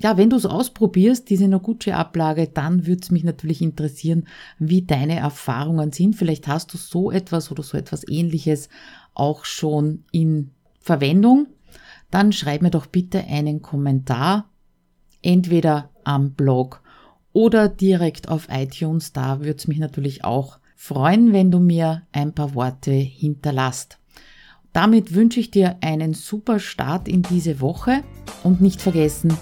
Ja, 0.00 0.16
wenn 0.16 0.30
du 0.30 0.36
es 0.36 0.46
ausprobierst, 0.46 1.28
diese 1.28 1.48
Noguchi-Ablage, 1.48 2.48
dann 2.48 2.86
würde 2.86 3.00
es 3.02 3.10
mich 3.10 3.24
natürlich 3.24 3.60
interessieren, 3.60 4.28
wie 4.58 4.82
deine 4.82 5.16
Erfahrungen 5.16 5.90
sind. 5.90 6.14
Vielleicht 6.14 6.46
hast 6.46 6.72
du 6.72 6.78
so 6.78 7.10
etwas 7.10 7.50
oder 7.50 7.64
so 7.64 7.76
etwas 7.76 8.06
ähnliches 8.08 8.68
auch 9.14 9.44
schon 9.44 10.04
in 10.12 10.52
Verwendung. 10.80 11.48
Dann 12.12 12.32
schreib 12.32 12.62
mir 12.62 12.70
doch 12.70 12.86
bitte 12.86 13.24
einen 13.24 13.60
Kommentar, 13.60 14.48
entweder 15.20 15.90
am 16.04 16.32
Blog 16.32 16.80
oder 17.32 17.68
direkt 17.68 18.28
auf 18.28 18.48
iTunes. 18.50 19.12
Da 19.12 19.40
würde 19.40 19.56
es 19.58 19.66
mich 19.66 19.78
natürlich 19.78 20.24
auch 20.24 20.60
freuen, 20.76 21.32
wenn 21.32 21.50
du 21.50 21.58
mir 21.58 22.02
ein 22.12 22.34
paar 22.34 22.54
Worte 22.54 22.92
hinterlasst. 22.92 23.98
Damit 24.72 25.14
wünsche 25.14 25.40
ich 25.40 25.50
dir 25.50 25.76
einen 25.80 26.14
super 26.14 26.60
Start 26.60 27.08
in 27.08 27.22
diese 27.22 27.60
Woche 27.60 28.04
und 28.44 28.60
nicht 28.60 28.80
vergessen, 28.80 29.36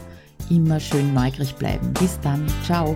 immer 0.51 0.81
schön 0.81 1.15
neugierig 1.15 1.55
bleiben. 1.55 1.93
Bis 1.95 2.19
dann, 2.21 2.47
ciao. 2.65 2.95